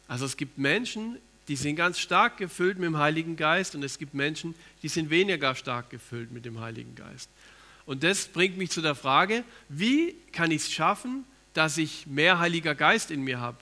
Also 0.09 0.25
es 0.25 0.37
gibt 0.37 0.59
Menschen, 0.59 1.19
die 1.49 1.57
sind 1.57 1.77
ganz 1.77 1.99
stark 1.99 2.39
gefüllt 2.39 2.79
mit 2.79 2.87
dem 2.87 2.99
Heiligen 2.99 3.37
Geist 3.37 3.75
und 3.75 3.83
es 3.83 3.99
gibt 3.99 4.15
Menschen, 4.15 4.55
die 4.83 4.89
sind 4.89 5.11
weniger 5.11 5.55
stark 5.55 5.91
gefüllt 5.91 6.33
mit 6.33 6.45
dem 6.45 6.61
Heiligen 6.61 6.95
Geist. 6.95 7.29
Und 7.87 8.03
das 8.03 8.27
bringt 8.27 8.57
mich 8.57 8.71
zu 8.71 8.81
der 8.81 8.95
Frage, 8.95 9.45
wie 9.69 10.15
kann 10.33 10.51
ich 10.51 10.63
es 10.63 10.73
schaffen, 10.73 11.25
dass 11.53 11.77
ich 11.77 12.07
mehr 12.07 12.39
Heiliger 12.39 12.75
Geist 12.75 13.11
in 13.11 13.23
mir 13.23 13.41
habe? 13.41 13.59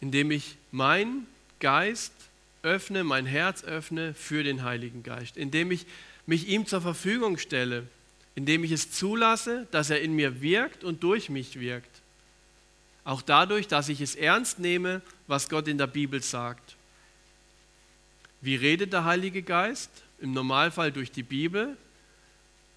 Indem 0.00 0.30
ich 0.30 0.56
meinen 0.72 1.26
Geist 1.58 2.12
öffne, 2.62 3.04
mein 3.04 3.26
Herz 3.26 3.64
öffne 3.64 4.14
für 4.14 4.42
den 4.42 4.62
Heiligen 4.62 5.02
Geist, 5.02 5.36
indem 5.36 5.70
ich 5.70 5.86
mich 6.30 6.46
ihm 6.46 6.64
zur 6.64 6.80
Verfügung 6.80 7.38
stelle, 7.38 7.88
indem 8.36 8.62
ich 8.62 8.70
es 8.70 8.92
zulasse, 8.92 9.66
dass 9.72 9.90
er 9.90 10.00
in 10.00 10.12
mir 10.14 10.40
wirkt 10.40 10.84
und 10.84 11.02
durch 11.02 11.28
mich 11.28 11.58
wirkt. 11.58 11.90
Auch 13.02 13.20
dadurch, 13.20 13.66
dass 13.66 13.88
ich 13.88 14.00
es 14.00 14.14
ernst 14.14 14.60
nehme, 14.60 15.02
was 15.26 15.48
Gott 15.48 15.66
in 15.66 15.76
der 15.76 15.88
Bibel 15.88 16.22
sagt. 16.22 16.76
Wie 18.40 18.54
redet 18.54 18.92
der 18.92 19.04
Heilige 19.04 19.42
Geist? 19.42 19.90
Im 20.20 20.32
Normalfall 20.32 20.92
durch 20.92 21.10
die 21.10 21.24
Bibel. 21.24 21.76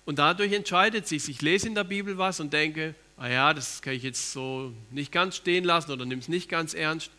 Und 0.06 0.18
dadurch 0.18 0.52
entscheidet 0.52 1.08
sich, 1.08 1.30
ich 1.30 1.44
lese 1.44 1.68
in 1.68 1.76
der 1.76 1.84
Bibel 1.84 2.18
was 2.18 2.40
und 2.40 2.54
denke, 2.54 2.96
ah 3.18 3.28
ja, 3.28 3.54
das 3.54 3.84
kann 3.84 3.94
ich 3.94 4.02
jetzt 4.02 4.32
so 4.32 4.74
nicht 4.90 5.12
ganz 5.12 5.36
stehen 5.36 5.64
lassen 5.64 5.92
oder 5.92 6.08
nimm 6.08 6.18
es 6.18 6.28
nicht 6.28 6.50
ganz 6.50 6.74
ernst. 6.74 7.12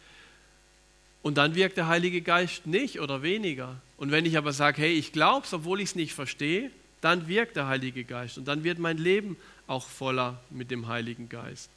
Und 1.22 1.38
dann 1.38 1.54
wirkt 1.54 1.76
der 1.76 1.86
Heilige 1.86 2.22
Geist 2.22 2.66
nicht 2.66 2.98
oder 2.98 3.22
weniger. 3.22 3.80
Und 3.96 4.10
wenn 4.10 4.26
ich 4.26 4.36
aber 4.36 4.52
sage, 4.52 4.82
hey, 4.82 4.92
ich 4.92 5.12
glaube 5.12 5.46
es, 5.46 5.52
obwohl 5.52 5.80
ich 5.80 5.90
es 5.90 5.94
nicht 5.94 6.14
verstehe, 6.14 6.70
dann 7.00 7.28
wirkt 7.28 7.56
der 7.56 7.66
Heilige 7.66 8.04
Geist 8.04 8.38
und 8.38 8.46
dann 8.46 8.64
wird 8.64 8.78
mein 8.78 8.98
Leben 8.98 9.36
auch 9.66 9.88
voller 9.88 10.40
mit 10.50 10.70
dem 10.70 10.88
Heiligen 10.88 11.28
Geist. 11.28 11.70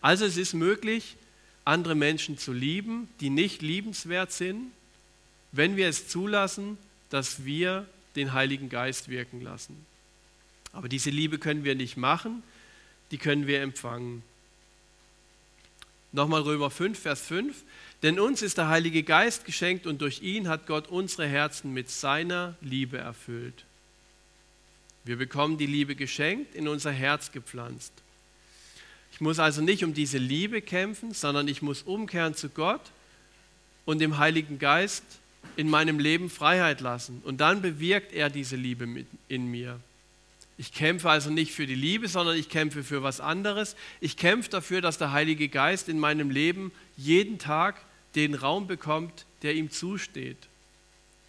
Also 0.00 0.24
es 0.26 0.36
ist 0.36 0.52
möglich, 0.52 1.16
andere 1.64 1.94
Menschen 1.94 2.36
zu 2.36 2.52
lieben, 2.52 3.08
die 3.20 3.30
nicht 3.30 3.62
liebenswert 3.62 4.32
sind, 4.32 4.70
wenn 5.52 5.76
wir 5.76 5.88
es 5.88 6.08
zulassen, 6.08 6.76
dass 7.10 7.44
wir 7.44 7.86
den 8.16 8.32
Heiligen 8.32 8.68
Geist 8.68 9.08
wirken 9.08 9.40
lassen. 9.40 9.86
Aber 10.72 10.88
diese 10.88 11.10
Liebe 11.10 11.38
können 11.38 11.64
wir 11.64 11.74
nicht 11.74 11.96
machen, 11.96 12.42
die 13.10 13.18
können 13.18 13.46
wir 13.46 13.62
empfangen. 13.62 14.22
Nochmal 16.12 16.42
Römer 16.42 16.70
5, 16.70 16.98
Vers 16.98 17.22
5. 17.22 17.62
Denn 18.04 18.20
uns 18.20 18.42
ist 18.42 18.58
der 18.58 18.68
Heilige 18.68 19.02
Geist 19.02 19.46
geschenkt 19.46 19.86
und 19.86 20.02
durch 20.02 20.20
ihn 20.20 20.46
hat 20.46 20.66
Gott 20.66 20.88
unsere 20.88 21.26
Herzen 21.26 21.72
mit 21.72 21.90
seiner 21.90 22.54
Liebe 22.60 22.98
erfüllt. 22.98 23.64
Wir 25.04 25.16
bekommen 25.16 25.56
die 25.56 25.64
Liebe 25.64 25.96
geschenkt, 25.96 26.54
in 26.54 26.68
unser 26.68 26.92
Herz 26.92 27.32
gepflanzt. 27.32 27.94
Ich 29.10 29.22
muss 29.22 29.38
also 29.38 29.62
nicht 29.62 29.84
um 29.84 29.94
diese 29.94 30.18
Liebe 30.18 30.60
kämpfen, 30.60 31.14
sondern 31.14 31.48
ich 31.48 31.62
muss 31.62 31.80
umkehren 31.80 32.34
zu 32.34 32.50
Gott 32.50 32.82
und 33.86 34.02
dem 34.02 34.18
Heiligen 34.18 34.58
Geist 34.58 35.04
in 35.56 35.70
meinem 35.70 35.98
Leben 35.98 36.28
Freiheit 36.28 36.82
lassen. 36.82 37.22
Und 37.24 37.40
dann 37.40 37.62
bewirkt 37.62 38.12
er 38.12 38.28
diese 38.28 38.56
Liebe 38.56 39.06
in 39.28 39.50
mir. 39.50 39.80
Ich 40.58 40.74
kämpfe 40.74 41.08
also 41.08 41.30
nicht 41.30 41.52
für 41.52 41.66
die 41.66 41.74
Liebe, 41.74 42.06
sondern 42.08 42.36
ich 42.36 42.50
kämpfe 42.50 42.84
für 42.84 43.02
was 43.02 43.22
anderes. 43.22 43.76
Ich 44.02 44.18
kämpfe 44.18 44.50
dafür, 44.50 44.82
dass 44.82 44.98
der 44.98 45.12
Heilige 45.12 45.48
Geist 45.48 45.88
in 45.88 45.98
meinem 45.98 46.28
Leben 46.28 46.70
jeden 46.98 47.38
Tag 47.38 47.80
den 48.14 48.34
Raum 48.34 48.66
bekommt, 48.66 49.26
der 49.42 49.54
ihm 49.54 49.70
zusteht. 49.70 50.38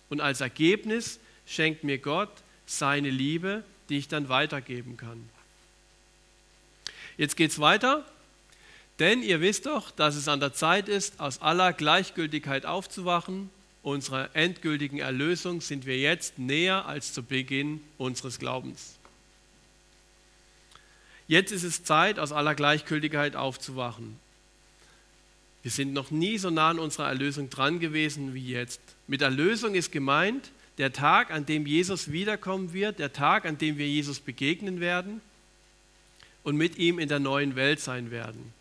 Und 0.10 0.22
als 0.22 0.42
Ergebnis 0.42 1.20
schenkt 1.46 1.84
mir 1.84 1.98
Gott 1.98 2.32
seine 2.66 3.10
Liebe, 3.10 3.64
die 3.90 3.98
ich 3.98 4.08
dann 4.08 4.30
weitergeben 4.30 4.98
kann. 4.98 5.30
Jetzt 7.18 7.38
geht 7.38 7.52
es 7.52 7.60
weiter. 7.60 8.06
Denn 9.00 9.22
ihr 9.22 9.42
wisst 9.42 9.66
doch, 9.66 9.92
dass 9.92 10.16
es 10.16 10.28
an 10.28 10.40
der 10.40 10.54
Zeit 10.54 10.88
ist, 10.88 11.20
aus 11.20 11.42
aller 11.42 11.74
Gleichgültigkeit 11.74 12.66
aufzuwachen. 12.66 13.50
Unserer 13.84 14.30
endgültigen 14.34 15.00
Erlösung 15.00 15.62
sind 15.62 15.86
wir 15.86 15.98
jetzt 15.98 16.40
näher 16.40 16.86
als 16.86 17.14
zu 17.14 17.22
Beginn 17.22 17.82
unseres 17.98 18.40
Glaubens. 18.40 18.96
Jetzt 21.28 21.52
ist 21.52 21.64
es 21.64 21.84
Zeit, 21.84 22.20
aus 22.20 22.32
aller 22.32 22.56
Gleichgültigkeit 22.56 23.36
aufzuwachen. 23.36 24.18
Wir 25.66 25.72
sind 25.72 25.94
noch 25.94 26.12
nie 26.12 26.38
so 26.38 26.52
nah 26.52 26.70
an 26.70 26.78
unserer 26.78 27.08
Erlösung 27.08 27.50
dran 27.50 27.80
gewesen 27.80 28.36
wie 28.36 28.50
jetzt. 28.50 28.80
Mit 29.08 29.24
Erlösung 29.24 29.74
ist 29.74 29.92
gemeint 29.92 30.52
der 30.78 30.94
Tag, 30.94 31.32
an 31.32 31.48
dem 31.48 31.66
Jesus 31.66 32.12
wiederkommen 32.12 32.72
wird, 32.72 33.00
der 33.00 33.14
Tag, 33.14 33.46
an 33.46 33.58
dem 33.58 33.80
wir 33.80 33.88
Jesus 33.88 34.20
begegnen 34.20 34.80
werden 34.80 35.22
und 36.44 36.56
mit 36.56 36.78
ihm 36.78 37.00
in 37.00 37.10
der 37.10 37.18
neuen 37.18 37.56
Welt 37.56 37.80
sein 37.80 38.12
werden. 38.12 38.54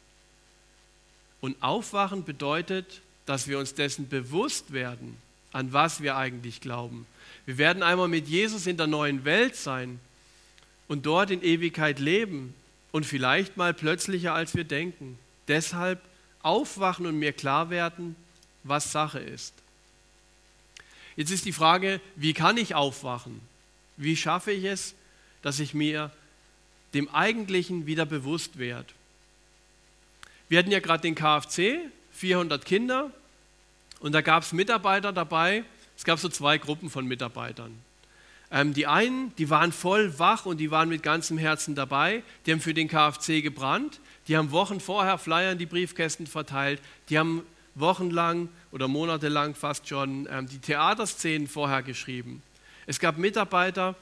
Und 1.43 1.63
aufwachen 1.63 2.25
bedeutet, 2.25 3.03
dass 3.27 3.49
wir 3.49 3.59
uns 3.59 3.75
dessen 3.75 4.09
bewusst 4.09 4.73
werden, 4.73 5.19
an 5.53 5.75
was 5.75 6.01
wir 6.01 6.17
eigentlich 6.17 6.63
glauben. 6.63 7.05
Wir 7.45 7.59
werden 7.59 7.83
einmal 7.83 8.09
mit 8.09 8.29
Jesus 8.29 8.67
in 8.67 8.79
der 8.79 8.87
neuen 8.87 9.27
Welt 9.27 9.57
sein 9.57 10.01
und 10.89 11.05
dort 11.05 11.31
in 11.31 11.43
Ewigkeit 11.43 11.99
leben 11.99 12.55
und 12.93 13.05
vielleicht 13.05 13.59
mal 13.59 13.75
plötzlicher, 13.75 14.33
als 14.33 14.55
wir 14.55 14.65
denken. 14.65 15.19
Deshalb 15.49 16.01
aufwachen 16.45 17.07
und 17.07 17.19
mir 17.19 17.33
klar 17.33 17.71
werden, 17.71 18.17
was 18.63 18.93
Sache 18.93 19.19
ist. 19.19 19.55
Jetzt 21.17 21.31
ist 21.31 21.45
die 21.45 21.53
Frage, 21.53 22.01
wie 22.17 22.33
kann 22.33 22.57
ich 22.57 22.75
aufwachen? 22.75 23.41
Wie 23.97 24.17
schaffe 24.17 24.53
ich 24.53 24.65
es, 24.65 24.95
dass 25.43 25.61
ich 25.61 25.75
mir 25.75 26.11
dem 26.93 27.09
Eigentlichen 27.09 27.87
wieder 27.87 28.07
bewusst 28.07 28.59
werde? 28.59 28.89
Wir 30.49 30.59
hatten 30.59 30.71
ja 30.71 30.81
gerade 30.81 31.03
den 31.03 31.15
KFC, 31.15 31.79
400 32.13 32.65
Kinder, 32.65 33.11
und 34.01 34.13
da 34.13 34.21
gab 34.21 34.43
es 34.43 34.53
Mitarbeiter 34.53 35.13
dabei. 35.13 35.65
Es 35.97 36.05
gab 36.05 36.19
so 36.19 36.29
zwei 36.29 36.59
Gruppen 36.59 36.91
von 36.91 37.07
Mitarbeitern. 37.07 37.75
Ähm, 38.51 38.75
die 38.75 38.87
einen, 38.87 39.35
die 39.37 39.51
waren 39.51 39.73
voll 39.73 40.19
wach 40.19 40.47
und 40.47 40.59
die 40.59 40.71
waren 40.71 40.89
mit 40.89 41.03
ganzem 41.03 41.39
Herzen 41.39 41.75
dabei. 41.75 42.23
Die 42.47 42.53
haben 42.53 42.61
für 42.61 42.75
den 42.75 42.89
KFC 42.89 43.43
gebrannt. 43.43 44.01
Die 44.29 44.37
haben 44.37 44.51
Wochen 44.51 44.81
vorher 44.81 45.19
Flyer 45.19 45.53
in 45.53 45.59
die 45.59 45.67
Briefkästen 45.67 46.27
verteilt. 46.27 46.81
Die 47.09 47.19
haben 47.19 47.43
wochenlang 47.75 48.49
oder 48.71 48.89
monatelang 48.89 49.55
fast 49.55 49.89
schon 49.89 50.29
ähm, 50.31 50.47
die 50.47 50.59
Theaterszenen 50.59 51.49
vorher 51.49 51.83
geschrieben. 51.83 52.43
Es 52.87 52.99
gab 52.99 53.19
Mitarbeiter, 53.19 53.97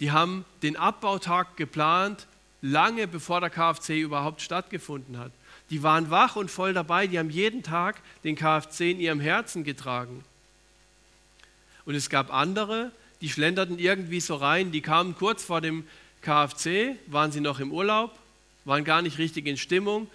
die 0.00 0.12
haben 0.12 0.44
den 0.62 0.76
Abbautag 0.76 1.56
geplant, 1.56 2.26
lange 2.62 3.06
bevor 3.06 3.40
der 3.40 3.50
KFC 3.50 3.90
überhaupt 3.90 4.40
stattgefunden 4.40 5.18
hat. 5.18 5.32
Die 5.70 5.82
waren 5.82 6.10
wach 6.10 6.36
und 6.36 6.50
voll 6.50 6.72
dabei, 6.72 7.06
die 7.06 7.18
haben 7.18 7.30
jeden 7.30 7.62
Tag 7.62 8.00
den 8.24 8.36
KFC 8.36 8.80
in 8.82 9.00
ihrem 9.00 9.20
Herzen 9.20 9.64
getragen. 9.64 10.24
Und 11.84 11.94
es 11.94 12.08
gab 12.10 12.32
andere, 12.32 12.90
die 13.20 13.28
schlenderten 13.28 13.78
irgendwie 13.78 14.20
so 14.20 14.36
rein, 14.36 14.72
die 14.72 14.80
kamen 14.80 15.16
kurz 15.16 15.42
vor 15.42 15.60
dem 15.60 15.84
KFC, 16.22 16.96
waren 17.06 17.32
sie 17.32 17.40
noch 17.40 17.60
im 17.60 17.72
Urlaub 17.72 18.18
waren 18.68 18.84
gar 18.84 19.02
nicht 19.02 19.18
richtig 19.18 19.46
in 19.46 19.56
Stimmung, 19.56 20.08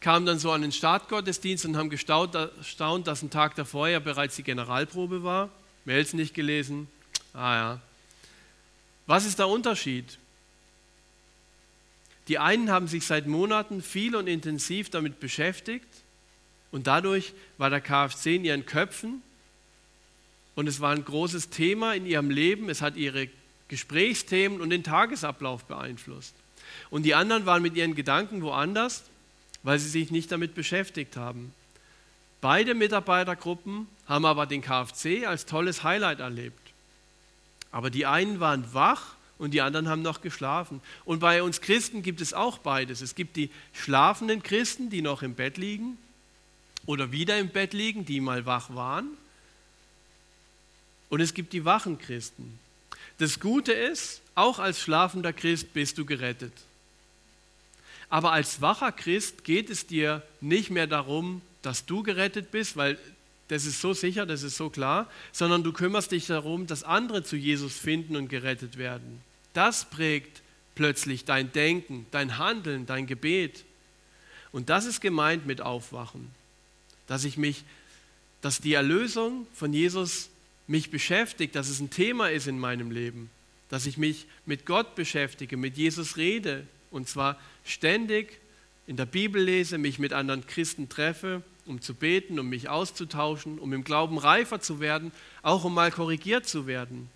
kamen 0.00 0.26
dann 0.26 0.38
so 0.38 0.52
an 0.52 0.62
den 0.62 0.70
Startgottesdienst 0.70 1.64
und 1.64 1.76
haben 1.76 1.90
gestaunt, 1.90 2.34
dass 2.34 3.22
ein 3.22 3.30
Tag 3.30 3.56
davor 3.56 3.88
ja 3.88 3.98
bereits 3.98 4.36
die 4.36 4.42
Generalprobe 4.42 5.24
war. 5.24 5.48
Mails 5.84 6.12
nicht 6.12 6.34
gelesen. 6.34 6.88
Ah 7.32 7.54
ja. 7.54 7.80
Was 9.06 9.24
ist 9.24 9.38
der 9.38 9.48
Unterschied? 9.48 10.18
Die 12.28 12.38
einen 12.38 12.70
haben 12.70 12.88
sich 12.88 13.06
seit 13.06 13.26
Monaten 13.26 13.82
viel 13.82 14.14
und 14.14 14.26
intensiv 14.26 14.90
damit 14.90 15.20
beschäftigt 15.20 15.86
und 16.72 16.86
dadurch 16.86 17.32
war 17.56 17.70
der 17.70 17.80
KFC 17.80 18.26
in 18.26 18.44
ihren 18.44 18.66
Köpfen 18.66 19.22
und 20.56 20.66
es 20.66 20.80
war 20.80 20.90
ein 20.90 21.04
großes 21.04 21.50
Thema 21.50 21.94
in 21.94 22.06
ihrem 22.06 22.30
Leben. 22.30 22.68
Es 22.68 22.82
hat 22.82 22.96
ihre 22.96 23.28
Gesprächsthemen 23.68 24.60
und 24.60 24.70
den 24.70 24.82
Tagesablauf 24.82 25.64
beeinflusst. 25.64 26.34
Und 26.90 27.04
die 27.04 27.14
anderen 27.14 27.46
waren 27.46 27.62
mit 27.62 27.76
ihren 27.76 27.94
Gedanken 27.94 28.42
woanders, 28.42 29.04
weil 29.62 29.78
sie 29.78 29.88
sich 29.88 30.10
nicht 30.10 30.32
damit 30.32 30.54
beschäftigt 30.54 31.16
haben. 31.16 31.52
Beide 32.40 32.74
Mitarbeitergruppen 32.74 33.86
haben 34.06 34.24
aber 34.24 34.46
den 34.46 34.62
KFC 34.62 35.26
als 35.26 35.46
tolles 35.46 35.82
Highlight 35.84 36.20
erlebt. 36.20 36.58
Aber 37.70 37.90
die 37.90 38.06
einen 38.06 38.40
waren 38.40 38.72
wach 38.72 39.14
und 39.38 39.52
die 39.52 39.60
anderen 39.60 39.88
haben 39.88 40.02
noch 40.02 40.22
geschlafen. 40.22 40.80
Und 41.04 41.18
bei 41.18 41.42
uns 41.42 41.60
Christen 41.60 42.02
gibt 42.02 42.22
es 42.22 42.32
auch 42.32 42.58
beides. 42.58 43.02
Es 43.02 43.14
gibt 43.14 43.36
die 43.36 43.50
schlafenden 43.74 44.42
Christen, 44.42 44.88
die 44.88 45.02
noch 45.02 45.22
im 45.22 45.34
Bett 45.34 45.58
liegen 45.58 45.98
oder 46.86 47.12
wieder 47.12 47.38
im 47.38 47.50
Bett 47.50 47.74
liegen, 47.74 48.06
die 48.06 48.20
mal 48.20 48.46
wach 48.46 48.74
waren. 48.74 49.08
Und 51.08 51.20
es 51.20 51.34
gibt 51.34 51.52
die 51.52 51.64
wachen 51.64 51.98
Christen. 51.98 52.58
Das 53.18 53.40
Gute 53.40 53.72
ist, 53.72 54.20
auch 54.34 54.58
als 54.58 54.80
schlafender 54.80 55.32
Christ 55.32 55.72
bist 55.72 55.98
du 55.98 56.04
gerettet. 56.04 56.52
Aber 58.08 58.32
als 58.32 58.60
wacher 58.60 58.92
Christ 58.92 59.44
geht 59.44 59.70
es 59.70 59.86
dir 59.86 60.22
nicht 60.40 60.70
mehr 60.70 60.86
darum, 60.86 61.42
dass 61.62 61.86
du 61.86 62.02
gerettet 62.02 62.50
bist, 62.50 62.76
weil 62.76 62.98
das 63.48 63.64
ist 63.64 63.80
so 63.80 63.92
sicher, 63.92 64.26
das 64.26 64.42
ist 64.42 64.56
so 64.56 64.70
klar, 64.70 65.10
sondern 65.32 65.62
du 65.62 65.72
kümmerst 65.72 66.12
dich 66.12 66.26
darum, 66.26 66.66
dass 66.66 66.82
andere 66.82 67.22
zu 67.22 67.36
Jesus 67.36 67.76
finden 67.76 68.16
und 68.16 68.28
gerettet 68.28 68.76
werden. 68.76 69.22
Das 69.52 69.84
prägt 69.84 70.42
plötzlich 70.74 71.24
dein 71.24 71.52
Denken, 71.52 72.06
dein 72.10 72.38
Handeln, 72.38 72.86
dein 72.86 73.06
Gebet. 73.06 73.64
Und 74.52 74.68
das 74.68 74.84
ist 74.84 75.00
gemeint 75.00 75.46
mit 75.46 75.60
Aufwachen, 75.60 76.30
dass 77.06 77.24
ich 77.24 77.36
mich, 77.36 77.64
dass 78.42 78.60
die 78.60 78.74
Erlösung 78.74 79.46
von 79.54 79.72
Jesus 79.72 80.28
mich 80.66 80.90
beschäftigt, 80.90 81.54
dass 81.54 81.68
es 81.68 81.80
ein 81.80 81.90
Thema 81.90 82.30
ist 82.30 82.46
in 82.46 82.58
meinem 82.58 82.90
Leben, 82.90 83.30
dass 83.68 83.86
ich 83.86 83.96
mich 83.96 84.26
mit 84.44 84.66
Gott 84.66 84.94
beschäftige, 84.94 85.56
mit 85.56 85.76
Jesus 85.76 86.16
rede 86.16 86.66
und 86.90 87.08
zwar 87.08 87.38
ständig 87.64 88.38
in 88.86 88.96
der 88.96 89.06
Bibel 89.06 89.42
lese, 89.42 89.78
mich 89.78 89.98
mit 89.98 90.12
anderen 90.12 90.46
Christen 90.46 90.88
treffe, 90.88 91.42
um 91.66 91.80
zu 91.80 91.94
beten, 91.94 92.38
um 92.38 92.48
mich 92.48 92.68
auszutauschen, 92.68 93.58
um 93.58 93.72
im 93.72 93.84
Glauben 93.84 94.18
reifer 94.18 94.60
zu 94.60 94.80
werden, 94.80 95.12
auch 95.42 95.64
um 95.64 95.74
mal 95.74 95.90
korrigiert 95.90 96.46
zu 96.46 96.66
werden. 96.66 97.10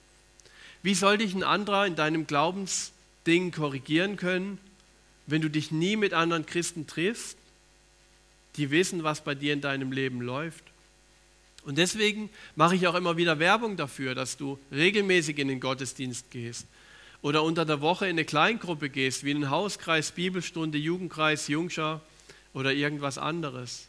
Wie 0.83 0.95
soll 0.95 1.19
dich 1.19 1.35
ein 1.35 1.45
anderer 1.45 1.87
in 1.87 1.95
deinem 1.95 2.27
Glaubensding 2.27 3.53
korrigieren 3.53 4.17
können, 4.17 4.59
wenn 5.27 5.43
du 5.43 5.49
dich 5.49 5.71
nie 5.71 5.97
mit 5.97 6.13
anderen 6.13 6.47
Christen 6.47 6.87
triffst, 6.87 7.37
die 8.57 8.71
wissen, 8.71 9.05
was 9.05 9.23
bei 9.23 9.35
dir 9.35 9.53
in 9.53 9.61
deinem 9.61 9.93
Leben 9.93 10.21
läuft? 10.21 10.65
Und 11.65 11.79
deswegen 11.79 12.31
mache 12.57 12.75
ich 12.75 12.87
auch 12.87 12.95
immer 12.95 13.17
wieder 13.17 13.39
Werbung 13.39 13.77
dafür, 13.77 14.15
dass 14.15 14.37
du 14.37 14.59
regelmäßig 14.73 15.39
in 15.39 15.49
den 15.49 15.61
Gottesdienst 15.61 16.31
gehst 16.31 16.67
oder 17.23 17.43
unter 17.43 17.65
der 17.65 17.81
Woche 17.81 18.07
in 18.07 18.13
eine 18.13 18.25
Kleingruppe 18.25 18.89
gehst, 18.89 19.25
wie 19.25 19.31
in 19.31 19.39
einen 19.39 19.51
Hauskreis, 19.51 20.13
Bibelstunde, 20.13 20.79
Jugendkreis, 20.79 21.49
Jungschar 21.49 22.01
oder 22.55 22.73
irgendwas 22.73 23.19
anderes. 23.19 23.89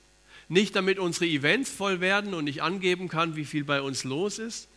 Nicht 0.50 0.76
damit 0.76 1.00
unsere 1.00 1.26
Events 1.26 1.70
voll 1.70 2.02
werden 2.02 2.34
und 2.34 2.48
ich 2.48 2.62
angeben 2.62 3.08
kann, 3.08 3.38
wie 3.38 3.46
viel 3.46 3.64
bei 3.64 3.82
uns 3.82 4.04
los 4.04 4.38
ist, 4.38 4.68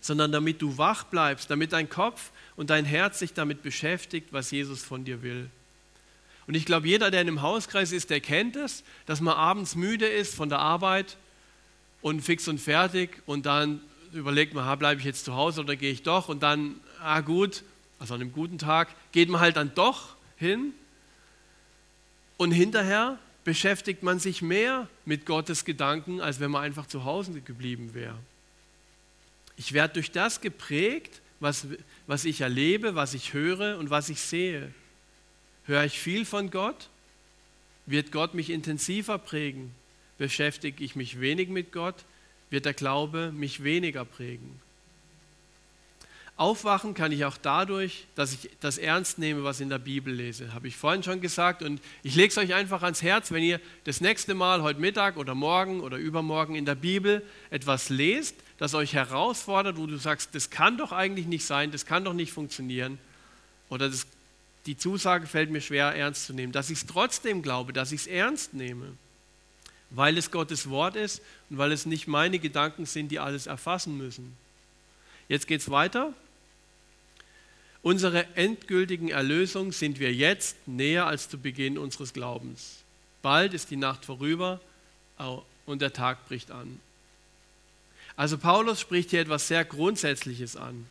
sondern 0.00 0.32
damit 0.32 0.60
du 0.60 0.76
wach 0.76 1.04
bleibst, 1.04 1.50
damit 1.50 1.72
dein 1.72 1.88
Kopf 1.88 2.30
und 2.56 2.70
dein 2.70 2.84
Herz 2.84 3.20
sich 3.20 3.32
damit 3.32 3.62
beschäftigt, 3.62 4.32
was 4.32 4.50
Jesus 4.50 4.82
von 4.82 5.04
dir 5.04 5.22
will. 5.22 5.50
Und 6.48 6.54
ich 6.54 6.64
glaube, 6.64 6.88
jeder, 6.88 7.10
der 7.10 7.20
in 7.20 7.28
einem 7.28 7.42
Hauskreis 7.42 7.92
ist, 7.92 8.10
der 8.10 8.20
kennt 8.20 8.56
es, 8.56 8.82
dass 9.06 9.20
man 9.20 9.34
abends 9.34 9.76
müde 9.76 10.06
ist 10.06 10.34
von 10.34 10.48
der 10.48 10.58
Arbeit 10.58 11.16
und 12.02 12.20
fix 12.20 12.48
und 12.48 12.60
fertig 12.60 13.22
und 13.26 13.46
dann 13.46 13.80
überlegt 14.12 14.54
man, 14.54 14.78
bleibe 14.78 15.00
ich 15.00 15.06
jetzt 15.06 15.24
zu 15.24 15.34
Hause 15.34 15.60
oder 15.60 15.76
gehe 15.76 15.92
ich 15.92 16.02
doch 16.02 16.28
und 16.28 16.42
dann, 16.42 16.76
ah 17.00 17.20
gut, 17.20 17.62
also 17.98 18.14
an 18.14 18.20
einem 18.20 18.32
guten 18.32 18.58
Tag, 18.58 18.88
geht 19.12 19.28
man 19.28 19.40
halt 19.40 19.56
dann 19.56 19.74
doch 19.74 20.16
hin 20.36 20.72
und 22.36 22.52
hinterher 22.52 23.18
beschäftigt 23.44 24.02
man 24.02 24.18
sich 24.18 24.42
mehr 24.42 24.88
mit 25.04 25.26
Gottes 25.26 25.64
Gedanken, 25.64 26.20
als 26.20 26.40
wenn 26.40 26.50
man 26.50 26.62
einfach 26.62 26.86
zu 26.86 27.04
Hause 27.04 27.40
geblieben 27.40 27.94
wäre. 27.94 28.18
Ich 29.56 29.72
werde 29.72 29.94
durch 29.94 30.12
das 30.12 30.40
geprägt, 30.40 31.20
was, 31.40 31.66
was 32.06 32.24
ich 32.24 32.40
erlebe, 32.40 32.94
was 32.94 33.14
ich 33.14 33.32
höre 33.32 33.78
und 33.78 33.90
was 33.90 34.08
ich 34.08 34.20
sehe. 34.20 34.72
Höre 35.64 35.84
ich 35.84 35.98
viel 35.98 36.24
von 36.24 36.50
Gott? 36.50 36.88
Wird 37.86 38.12
Gott 38.12 38.34
mich 38.34 38.50
intensiver 38.50 39.18
prägen? 39.18 39.74
Beschäftige 40.18 40.84
ich 40.84 40.96
mich 40.96 41.20
wenig 41.20 41.48
mit 41.48 41.72
Gott, 41.72 42.04
wird 42.50 42.64
der 42.64 42.74
Glaube 42.74 43.32
mich 43.32 43.62
weniger 43.62 44.04
prägen. 44.04 44.60
Aufwachen 46.36 46.94
kann 46.94 47.10
ich 47.10 47.24
auch 47.24 47.36
dadurch, 47.36 48.06
dass 48.14 48.32
ich 48.32 48.50
das 48.60 48.78
ernst 48.78 49.18
nehme, 49.18 49.42
was 49.42 49.58
in 49.58 49.70
der 49.70 49.80
Bibel 49.80 50.14
lese. 50.14 50.54
Habe 50.54 50.68
ich 50.68 50.76
vorhin 50.76 51.02
schon 51.02 51.20
gesagt 51.20 51.64
und 51.64 51.80
ich 52.04 52.14
lege 52.14 52.28
es 52.28 52.38
euch 52.38 52.54
einfach 52.54 52.84
ans 52.84 53.02
Herz, 53.02 53.32
wenn 53.32 53.42
ihr 53.42 53.60
das 53.82 54.00
nächste 54.00 54.34
Mal 54.34 54.62
heute 54.62 54.80
Mittag 54.80 55.16
oder 55.16 55.34
morgen 55.34 55.80
oder 55.80 55.96
übermorgen 55.96 56.54
in 56.54 56.64
der 56.64 56.76
Bibel 56.76 57.24
etwas 57.50 57.88
lest, 57.88 58.36
das 58.56 58.74
euch 58.74 58.94
herausfordert, 58.94 59.78
wo 59.78 59.86
du 59.86 59.96
sagst, 59.96 60.32
das 60.32 60.48
kann 60.48 60.78
doch 60.78 60.92
eigentlich 60.92 61.26
nicht 61.26 61.44
sein, 61.44 61.72
das 61.72 61.86
kann 61.86 62.04
doch 62.04 62.14
nicht 62.14 62.30
funktionieren 62.30 62.98
oder 63.68 63.88
das, 63.88 64.06
die 64.66 64.76
Zusage 64.76 65.26
fällt 65.26 65.50
mir 65.50 65.60
schwer 65.60 65.86
ernst 65.86 66.26
zu 66.26 66.34
nehmen, 66.34 66.52
dass 66.52 66.70
ich 66.70 66.78
es 66.78 66.86
trotzdem 66.86 67.42
glaube, 67.42 67.72
dass 67.72 67.90
ich 67.90 68.02
es 68.02 68.06
ernst 68.06 68.54
nehme 68.54 68.92
weil 69.90 70.18
es 70.18 70.30
Gottes 70.30 70.68
Wort 70.68 70.96
ist 70.96 71.22
und 71.50 71.58
weil 71.58 71.72
es 71.72 71.86
nicht 71.86 72.06
meine 72.08 72.38
Gedanken 72.38 72.86
sind, 72.86 73.08
die 73.08 73.18
alles 73.18 73.46
erfassen 73.46 73.96
müssen. 73.96 74.36
Jetzt 75.28 75.46
geht 75.46 75.60
es 75.60 75.70
weiter. 75.70 76.12
Unsere 77.82 78.26
endgültigen 78.34 79.08
Erlösung 79.08 79.72
sind 79.72 79.98
wir 79.98 80.12
jetzt 80.12 80.56
näher 80.66 81.06
als 81.06 81.28
zu 81.28 81.38
Beginn 81.38 81.78
unseres 81.78 82.12
Glaubens. 82.12 82.82
Bald 83.22 83.54
ist 83.54 83.70
die 83.70 83.76
Nacht 83.76 84.04
vorüber 84.04 84.60
und 85.66 85.80
der 85.80 85.92
Tag 85.92 86.26
bricht 86.28 86.50
an. 86.50 86.80
Also 88.16 88.36
Paulus 88.36 88.80
spricht 88.80 89.10
hier 89.10 89.20
etwas 89.20 89.48
sehr 89.48 89.64
Grundsätzliches 89.64 90.56
an, 90.56 90.86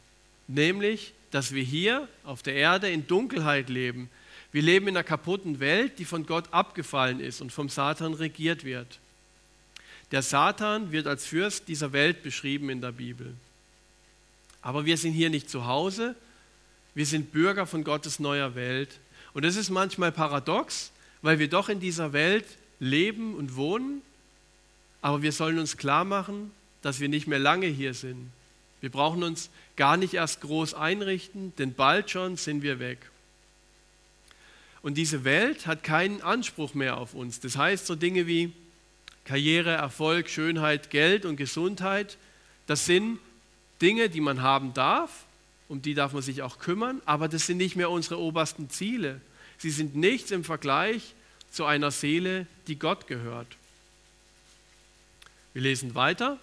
nämlich, 0.47 1.13
dass 1.31 1.53
wir 1.53 1.63
hier 1.63 2.07
auf 2.23 2.41
der 2.41 2.55
Erde 2.55 2.89
in 2.89 3.05
Dunkelheit 3.05 3.69
leben, 3.69 4.09
wir 4.51 4.61
leben 4.61 4.87
in 4.87 4.95
einer 4.95 5.03
kaputten 5.03 5.59
Welt, 5.59 5.99
die 5.99 6.05
von 6.05 6.25
Gott 6.25 6.45
abgefallen 6.51 7.19
ist 7.19 7.41
und 7.41 7.51
vom 7.51 7.69
Satan 7.69 8.13
regiert 8.13 8.63
wird. 8.63 8.99
Der 10.11 10.21
Satan 10.21 10.91
wird 10.91 11.05
als 11.07 11.25
Fürst 11.25 11.67
dieser 11.67 11.91
Welt 11.91 12.23
beschrieben 12.23 12.69
in 12.69 12.81
der 12.81 12.93
Bibel. 12.93 13.33
Aber 14.61 14.85
wir 14.85 14.97
sind 14.97 15.13
hier 15.13 15.29
nicht 15.29 15.49
zu 15.49 15.65
Hause, 15.65 16.15
wir 16.95 17.05
sind 17.05 17.31
Bürger 17.31 17.67
von 17.67 17.83
Gottes 17.83 18.19
neuer 18.19 18.55
Welt. 18.55 18.99
Und 19.33 19.45
das 19.45 19.55
ist 19.55 19.69
manchmal 19.69 20.11
paradox, 20.11 20.91
weil 21.21 21.39
wir 21.39 21.49
doch 21.49 21.69
in 21.69 21.79
dieser 21.79 22.13
Welt 22.13 22.45
leben 22.79 23.35
und 23.35 23.55
wohnen, 23.55 24.01
aber 25.01 25.21
wir 25.21 25.31
sollen 25.31 25.59
uns 25.59 25.77
klar 25.77 26.05
machen, 26.05 26.51
dass 26.81 26.99
wir 26.99 27.09
nicht 27.09 27.27
mehr 27.27 27.39
lange 27.39 27.67
hier 27.67 27.93
sind. 27.93 28.31
Wir 28.81 28.89
brauchen 28.89 29.23
uns 29.23 29.49
gar 29.75 29.97
nicht 29.97 30.13
erst 30.13 30.41
groß 30.41 30.73
einrichten, 30.73 31.53
denn 31.57 31.73
bald 31.73 32.09
schon 32.09 32.37
sind 32.37 32.61
wir 32.61 32.79
weg. 32.79 32.99
Und 34.81 34.95
diese 34.95 35.23
Welt 35.23 35.67
hat 35.67 35.83
keinen 35.83 36.21
Anspruch 36.21 36.73
mehr 36.73 36.97
auf 36.97 37.13
uns. 37.13 37.39
Das 37.39 37.57
heißt, 37.57 37.85
so 37.85 37.95
Dinge 37.95 38.27
wie 38.27 38.53
Karriere, 39.25 39.71
Erfolg, 39.71 40.29
Schönheit, 40.29 40.89
Geld 40.89 41.25
und 41.25 41.35
Gesundheit, 41.35 42.17
das 42.67 42.85
sind 42.85 43.19
Dinge, 43.81 44.09
die 44.09 44.21
man 44.21 44.41
haben 44.41 44.73
darf, 44.73 45.25
um 45.67 45.81
die 45.81 45.93
darf 45.93 46.13
man 46.13 46.21
sich 46.21 46.41
auch 46.41 46.59
kümmern, 46.59 47.01
aber 47.05 47.27
das 47.27 47.45
sind 47.45 47.57
nicht 47.57 47.75
mehr 47.75 47.89
unsere 47.89 48.19
obersten 48.19 48.69
Ziele. 48.69 49.21
Sie 49.57 49.69
sind 49.69 49.95
nichts 49.95 50.31
im 50.31 50.43
Vergleich 50.43 51.13
zu 51.51 51.65
einer 51.65 51.91
Seele, 51.91 52.47
die 52.67 52.77
Gott 52.77 53.07
gehört. 53.07 53.47
Wir 55.53 55.63
lesen 55.63 55.95
weiter. 55.95 56.39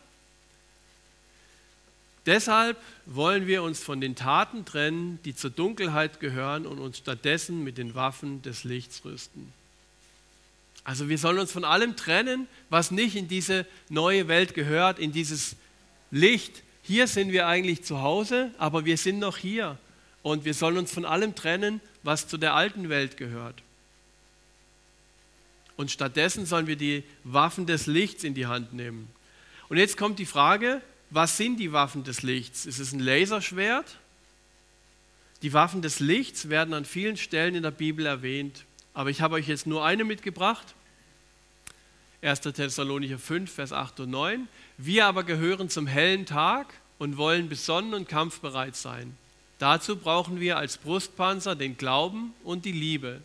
Deshalb 2.26 2.78
wollen 3.06 3.46
wir 3.46 3.62
uns 3.62 3.82
von 3.82 4.00
den 4.00 4.16
Taten 4.16 4.64
trennen, 4.64 5.18
die 5.24 5.36
zur 5.36 5.50
Dunkelheit 5.50 6.20
gehören 6.20 6.66
und 6.66 6.78
uns 6.78 6.98
stattdessen 6.98 7.62
mit 7.62 7.76
den 7.76 7.94
Waffen 7.94 8.40
des 8.42 8.64
Lichts 8.64 9.04
rüsten. 9.04 9.52
Also 10.84 11.08
wir 11.08 11.18
sollen 11.18 11.38
uns 11.38 11.52
von 11.52 11.64
allem 11.64 11.96
trennen, 11.96 12.46
was 12.70 12.90
nicht 12.90 13.16
in 13.16 13.28
diese 13.28 13.66
neue 13.88 14.28
Welt 14.28 14.54
gehört, 14.54 14.98
in 14.98 15.12
dieses 15.12 15.56
Licht. 16.10 16.62
Hier 16.82 17.06
sind 17.06 17.32
wir 17.32 17.46
eigentlich 17.46 17.84
zu 17.84 18.02
Hause, 18.02 18.50
aber 18.58 18.84
wir 18.84 18.98
sind 18.98 19.18
noch 19.18 19.38
hier. 19.38 19.78
Und 20.22 20.44
wir 20.44 20.54
sollen 20.54 20.78
uns 20.78 20.92
von 20.92 21.04
allem 21.04 21.34
trennen, 21.34 21.80
was 22.02 22.28
zu 22.28 22.38
der 22.38 22.54
alten 22.54 22.88
Welt 22.88 23.16
gehört. 23.16 23.62
Und 25.76 25.90
stattdessen 25.90 26.46
sollen 26.46 26.66
wir 26.66 26.76
die 26.76 27.02
Waffen 27.24 27.66
des 27.66 27.86
Lichts 27.86 28.24
in 28.24 28.34
die 28.34 28.46
Hand 28.46 28.74
nehmen. 28.74 29.08
Und 29.68 29.78
jetzt 29.78 29.96
kommt 29.96 30.18
die 30.18 30.26
Frage, 30.26 30.82
was 31.10 31.36
sind 31.36 31.58
die 31.58 31.72
Waffen 31.72 32.04
des 32.04 32.22
Lichts? 32.22 32.66
Ist 32.66 32.78
es 32.78 32.92
ein 32.92 33.00
Laserschwert? 33.00 33.98
Die 35.42 35.52
Waffen 35.52 35.82
des 35.82 36.00
Lichts 36.00 36.48
werden 36.48 36.74
an 36.74 36.84
vielen 36.84 37.16
Stellen 37.16 37.54
in 37.54 37.62
der 37.62 37.70
Bibel 37.70 38.06
erwähnt, 38.06 38.64
aber 38.94 39.10
ich 39.10 39.20
habe 39.20 39.34
euch 39.34 39.48
jetzt 39.48 39.66
nur 39.66 39.84
eine 39.84 40.04
mitgebracht. 40.04 40.74
1. 42.22 42.40
Thessalonicher 42.40 43.18
5, 43.18 43.52
Vers 43.52 43.72
8 43.72 44.00
und 44.00 44.10
9. 44.10 44.48
Wir 44.78 45.04
aber 45.04 45.24
gehören 45.24 45.68
zum 45.68 45.86
hellen 45.86 46.24
Tag 46.24 46.72
und 46.98 47.18
wollen 47.18 47.50
besonnen 47.50 47.92
und 47.92 48.08
kampfbereit 48.08 48.76
sein. 48.76 49.16
Dazu 49.58 49.96
brauchen 49.96 50.40
wir 50.40 50.56
als 50.56 50.78
Brustpanzer 50.78 51.54
den 51.54 51.76
Glauben 51.76 52.32
und 52.42 52.64
die 52.64 52.72
Liebe. 52.72 53.20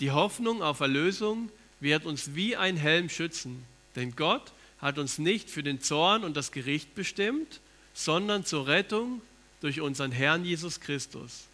Die 0.00 0.10
Hoffnung 0.10 0.62
auf 0.62 0.80
Erlösung 0.80 1.50
wird 1.80 2.06
uns 2.06 2.34
wie 2.34 2.56
ein 2.56 2.76
Helm 2.76 3.08
schützen, 3.08 3.64
denn 3.94 4.16
Gott 4.16 4.52
hat 4.86 4.98
uns 4.98 5.18
nicht 5.18 5.50
für 5.50 5.64
den 5.64 5.80
Zorn 5.80 6.22
und 6.22 6.36
das 6.36 6.52
Gericht 6.52 6.94
bestimmt, 6.94 7.60
sondern 7.92 8.44
zur 8.44 8.68
Rettung 8.68 9.20
durch 9.60 9.80
unseren 9.80 10.12
Herrn 10.12 10.44
Jesus 10.44 10.78
Christus. 10.78 11.46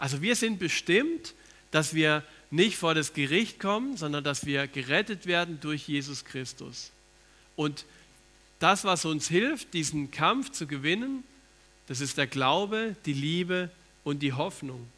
Also 0.00 0.20
wir 0.20 0.34
sind 0.34 0.58
bestimmt, 0.58 1.34
dass 1.70 1.94
wir 1.94 2.24
nicht 2.50 2.76
vor 2.76 2.92
das 2.96 3.12
Gericht 3.12 3.60
kommen, 3.60 3.96
sondern 3.96 4.24
dass 4.24 4.46
wir 4.46 4.66
gerettet 4.66 5.26
werden 5.26 5.60
durch 5.60 5.86
Jesus 5.86 6.24
Christus. 6.24 6.90
Und 7.54 7.84
das, 8.58 8.82
was 8.82 9.04
uns 9.04 9.28
hilft, 9.28 9.72
diesen 9.72 10.10
Kampf 10.10 10.50
zu 10.50 10.66
gewinnen, 10.66 11.22
das 11.86 12.00
ist 12.00 12.18
der 12.18 12.26
Glaube, 12.26 12.96
die 13.06 13.12
Liebe 13.12 13.70
und 14.02 14.24
die 14.24 14.32
Hoffnung. 14.32 14.88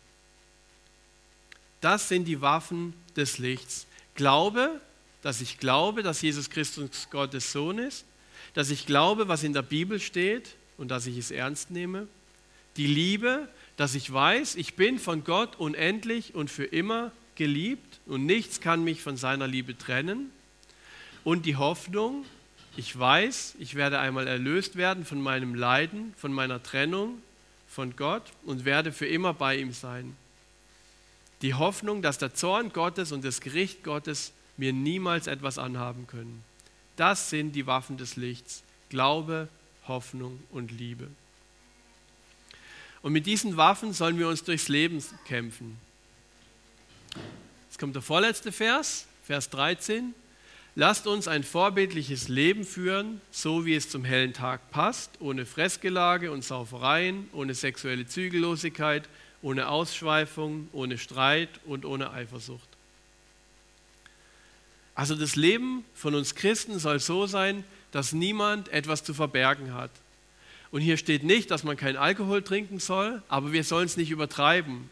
Das 1.82 2.08
sind 2.08 2.24
die 2.24 2.40
Waffen 2.40 2.94
des 3.14 3.36
Lichts. 3.36 3.86
Glaube, 4.14 4.80
dass 5.22 5.40
ich 5.40 5.58
glaube, 5.58 6.02
dass 6.02 6.20
Jesus 6.20 6.50
Christus 6.50 7.08
Gottes 7.10 7.52
Sohn 7.52 7.78
ist, 7.78 8.04
dass 8.54 8.70
ich 8.70 8.86
glaube, 8.86 9.28
was 9.28 9.44
in 9.44 9.52
der 9.52 9.62
Bibel 9.62 10.00
steht 10.00 10.56
und 10.76 10.88
dass 10.88 11.06
ich 11.06 11.16
es 11.16 11.30
ernst 11.30 11.70
nehme. 11.70 12.08
Die 12.76 12.86
Liebe, 12.86 13.48
dass 13.76 13.94
ich 13.94 14.12
weiß, 14.12 14.56
ich 14.56 14.74
bin 14.74 14.98
von 14.98 15.24
Gott 15.24 15.56
unendlich 15.56 16.34
und 16.34 16.50
für 16.50 16.64
immer 16.64 17.12
geliebt 17.36 18.00
und 18.06 18.26
nichts 18.26 18.60
kann 18.60 18.84
mich 18.84 19.02
von 19.02 19.16
seiner 19.16 19.46
Liebe 19.46 19.76
trennen. 19.78 20.30
Und 21.24 21.46
die 21.46 21.56
Hoffnung, 21.56 22.24
ich 22.76 22.98
weiß, 22.98 23.54
ich 23.58 23.74
werde 23.74 24.00
einmal 24.00 24.26
erlöst 24.26 24.76
werden 24.76 25.04
von 25.04 25.20
meinem 25.20 25.54
Leiden, 25.54 26.14
von 26.16 26.32
meiner 26.32 26.62
Trennung 26.62 27.22
von 27.68 27.96
Gott 27.96 28.24
und 28.44 28.64
werde 28.64 28.92
für 28.92 29.06
immer 29.06 29.32
bei 29.32 29.56
ihm 29.56 29.72
sein. 29.72 30.16
Die 31.42 31.54
Hoffnung, 31.54 32.02
dass 32.02 32.18
der 32.18 32.34
Zorn 32.34 32.72
Gottes 32.72 33.12
und 33.12 33.24
das 33.24 33.40
Gericht 33.40 33.82
Gottes 33.82 34.32
mir 34.56 34.72
niemals 34.72 35.26
etwas 35.26 35.58
anhaben 35.58 36.06
können. 36.06 36.44
Das 36.96 37.30
sind 37.30 37.52
die 37.52 37.66
Waffen 37.66 37.96
des 37.96 38.16
Lichts. 38.16 38.62
Glaube, 38.88 39.48
Hoffnung 39.88 40.42
und 40.50 40.70
Liebe. 40.70 41.08
Und 43.02 43.12
mit 43.12 43.26
diesen 43.26 43.56
Waffen 43.56 43.92
sollen 43.92 44.18
wir 44.18 44.28
uns 44.28 44.44
durchs 44.44 44.68
Leben 44.68 45.02
kämpfen. 45.26 45.76
Jetzt 47.68 47.78
kommt 47.78 47.94
der 47.94 48.02
vorletzte 48.02 48.52
Vers, 48.52 49.06
Vers 49.24 49.50
13. 49.50 50.14
Lasst 50.74 51.06
uns 51.06 51.28
ein 51.28 51.42
vorbildliches 51.42 52.28
Leben 52.28 52.64
führen, 52.64 53.20
so 53.30 53.66
wie 53.66 53.74
es 53.74 53.90
zum 53.90 54.04
hellen 54.04 54.32
Tag 54.32 54.70
passt, 54.70 55.10
ohne 55.20 55.44
Fressgelage 55.44 56.30
und 56.30 56.44
Saufereien, 56.44 57.28
ohne 57.32 57.54
sexuelle 57.54 58.06
Zügellosigkeit, 58.06 59.08
ohne 59.42 59.68
Ausschweifung, 59.68 60.68
ohne 60.72 60.96
Streit 60.96 61.50
und 61.66 61.84
ohne 61.84 62.10
Eifersucht. 62.12 62.68
Also 64.94 65.14
das 65.14 65.36
Leben 65.36 65.84
von 65.94 66.14
uns 66.14 66.34
Christen 66.34 66.78
soll 66.78 67.00
so 67.00 67.26
sein, 67.26 67.64
dass 67.92 68.12
niemand 68.12 68.68
etwas 68.68 69.04
zu 69.04 69.14
verbergen 69.14 69.74
hat. 69.74 69.90
Und 70.70 70.80
hier 70.80 70.96
steht 70.96 71.22
nicht, 71.22 71.50
dass 71.50 71.64
man 71.64 71.76
keinen 71.76 71.96
Alkohol 71.96 72.42
trinken 72.42 72.78
soll, 72.78 73.22
aber 73.28 73.52
wir 73.52 73.64
sollen 73.64 73.86
es 73.86 73.96
nicht 73.96 74.10
übertreiben. 74.10 74.88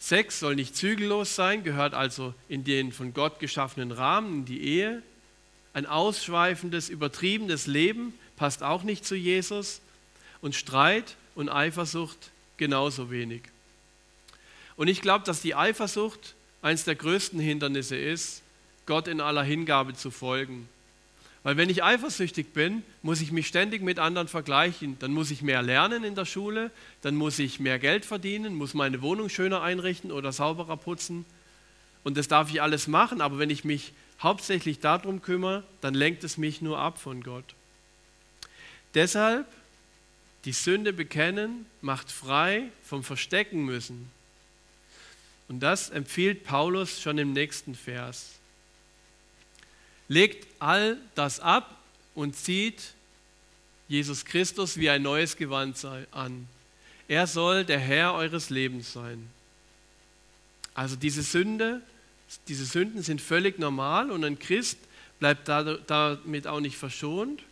Sex 0.00 0.40
soll 0.40 0.54
nicht 0.54 0.76
zügellos 0.76 1.34
sein, 1.34 1.64
gehört 1.64 1.94
also 1.94 2.34
in 2.48 2.64
den 2.64 2.92
von 2.92 3.14
Gott 3.14 3.40
geschaffenen 3.40 3.92
Rahmen, 3.92 4.40
in 4.40 4.44
die 4.44 4.62
Ehe. 4.62 5.02
Ein 5.72 5.86
ausschweifendes, 5.86 6.88
übertriebenes 6.88 7.66
Leben 7.66 8.14
passt 8.36 8.62
auch 8.62 8.82
nicht 8.82 9.04
zu 9.04 9.14
Jesus. 9.14 9.80
Und 10.40 10.54
Streit 10.54 11.16
und 11.34 11.48
Eifersucht 11.48 12.30
genauso 12.56 13.10
wenig. 13.10 13.42
Und 14.76 14.86
ich 14.86 15.00
glaube, 15.00 15.24
dass 15.24 15.40
die 15.40 15.56
Eifersucht 15.56 16.34
eines 16.62 16.84
der 16.84 16.94
größten 16.94 17.40
Hindernisse 17.40 17.96
ist, 17.96 18.42
Gott 18.88 19.06
in 19.06 19.20
aller 19.20 19.44
Hingabe 19.44 19.94
zu 19.94 20.10
folgen. 20.10 20.68
Weil 21.44 21.56
wenn 21.56 21.70
ich 21.70 21.84
eifersüchtig 21.84 22.52
bin, 22.52 22.82
muss 23.02 23.20
ich 23.20 23.30
mich 23.30 23.46
ständig 23.46 23.82
mit 23.82 23.98
anderen 23.98 24.26
vergleichen. 24.26 24.98
Dann 24.98 25.12
muss 25.12 25.30
ich 25.30 25.42
mehr 25.42 25.62
lernen 25.62 26.02
in 26.02 26.16
der 26.16 26.24
Schule, 26.24 26.72
dann 27.02 27.14
muss 27.14 27.38
ich 27.38 27.60
mehr 27.60 27.78
Geld 27.78 28.04
verdienen, 28.04 28.54
muss 28.54 28.74
meine 28.74 29.02
Wohnung 29.02 29.28
schöner 29.28 29.62
einrichten 29.62 30.10
oder 30.10 30.32
sauberer 30.32 30.76
putzen. 30.76 31.24
Und 32.02 32.16
das 32.16 32.26
darf 32.26 32.50
ich 32.50 32.60
alles 32.60 32.88
machen, 32.88 33.20
aber 33.20 33.38
wenn 33.38 33.50
ich 33.50 33.64
mich 33.64 33.92
hauptsächlich 34.20 34.80
darum 34.80 35.22
kümmere, 35.22 35.62
dann 35.80 35.94
lenkt 35.94 36.24
es 36.24 36.38
mich 36.38 36.60
nur 36.60 36.78
ab 36.78 37.00
von 37.00 37.22
Gott. 37.22 37.54
Deshalb 38.94 39.46
die 40.44 40.52
Sünde 40.52 40.92
bekennen 40.92 41.66
macht 41.82 42.10
frei 42.10 42.64
vom 42.82 43.04
Verstecken 43.04 43.64
müssen. 43.64 44.10
Und 45.48 45.60
das 45.60 45.90
empfiehlt 45.90 46.44
Paulus 46.44 47.00
schon 47.00 47.18
im 47.18 47.32
nächsten 47.32 47.74
Vers 47.74 48.38
legt 50.08 50.46
all 50.58 50.96
das 51.14 51.40
ab 51.40 51.76
und 52.14 52.34
zieht 52.34 52.94
Jesus 53.88 54.24
Christus 54.24 54.76
wie 54.76 54.90
ein 54.90 55.02
neues 55.02 55.36
Gewand 55.36 55.76
an. 56.10 56.48
Er 57.06 57.26
soll 57.26 57.64
der 57.64 57.78
Herr 57.78 58.14
eures 58.14 58.50
Lebens 58.50 58.92
sein. 58.92 59.28
Also 60.74 60.96
diese 60.96 61.22
Sünde, 61.22 61.80
diese 62.48 62.64
Sünden 62.64 63.02
sind 63.02 63.20
völlig 63.20 63.58
normal 63.58 64.10
und 64.10 64.24
ein 64.24 64.38
Christ 64.38 64.78
bleibt 65.18 65.48
damit 65.48 66.46
auch 66.46 66.60
nicht 66.60 66.76
verschont. 66.76 67.42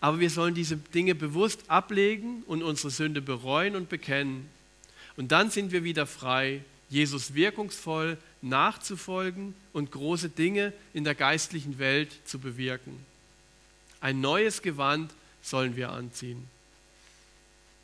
Aber 0.00 0.18
wir 0.18 0.30
sollen 0.30 0.54
diese 0.54 0.76
Dinge 0.76 1.14
bewusst 1.14 1.60
ablegen 1.68 2.42
und 2.46 2.64
unsere 2.64 2.90
Sünde 2.90 3.22
bereuen 3.22 3.76
und 3.76 3.88
bekennen. 3.88 4.48
Und 5.16 5.30
dann 5.30 5.50
sind 5.50 5.70
wir 5.70 5.84
wieder 5.84 6.06
frei, 6.06 6.64
Jesus 6.92 7.32
wirkungsvoll 7.32 8.18
nachzufolgen 8.42 9.54
und 9.72 9.90
große 9.92 10.28
Dinge 10.28 10.74
in 10.92 11.04
der 11.04 11.14
geistlichen 11.14 11.78
Welt 11.78 12.10
zu 12.26 12.38
bewirken. 12.38 12.94
Ein 14.02 14.20
neues 14.20 14.60
Gewand 14.60 15.10
sollen 15.40 15.74
wir 15.74 15.90
anziehen. 15.90 16.46